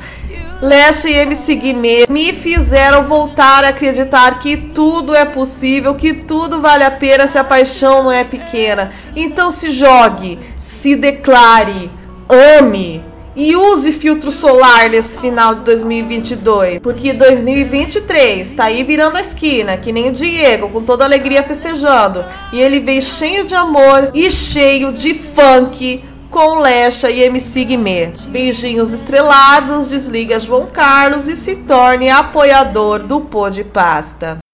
Leste 0.62 1.10
e 1.10 1.14
MC 1.14 1.56
Guimê 1.56 2.06
me 2.10 2.34
fizeram 2.34 3.04
voltar 3.04 3.64
a 3.64 3.70
acreditar 3.70 4.40
que 4.40 4.58
tudo 4.58 5.14
é 5.14 5.26
possível, 5.26 5.94
que 5.94 6.14
tudo 6.14 6.62
vale 6.62 6.84
a 6.84 6.92
pena 6.92 7.28
se 7.28 7.38
a 7.38 7.44
paixão 7.44 8.04
não 8.04 8.12
é 8.12 8.24
pequena. 8.24 8.92
Então 9.16 9.52
se 9.52 9.70
jogue, 9.70 10.40
se 10.56 10.96
declare, 10.96 11.92
ame 12.58 13.04
e 13.36 13.56
use 13.56 13.92
filtro 13.92 14.32
solar 14.32 14.90
nesse 14.90 15.20
final 15.20 15.56
de 15.56 15.62
2022, 15.62 16.80
porque 16.80 17.14
2023 17.14 18.54
tá 18.54 18.66
aí 18.66 18.84
virando 18.84 19.18
a 19.18 19.22
esquina, 19.22 19.78
que 19.78 19.92
nem 19.92 20.10
o 20.10 20.14
Diego, 20.14 20.70
com 20.70 20.82
toda 20.82 21.04
alegria 21.04 21.44
festejando, 21.44 22.24
e 22.54 22.60
ele 22.60 22.80
veio 22.80 23.02
cheio 23.02 23.46
de 23.46 23.56
amor 23.56 24.12
e 24.14 24.32
cheio 24.32 24.94
de 24.94 25.14
funk 25.14 26.04
com 26.30 26.60
Lecha 26.60 27.10
e 27.10 27.22
MC 27.24 27.66
Guimê. 27.66 28.12
Beijinhos 28.28 28.92
estrelados, 28.92 29.90
desliga 29.90 30.40
João 30.40 30.68
Carlos 30.68 31.28
e 31.28 31.36
se 31.36 31.56
torne 31.56 32.10
apoiador 32.10 33.00
do 33.00 33.22
Pô 33.22 33.50
de 33.50 33.64
Pasta. 33.64 34.45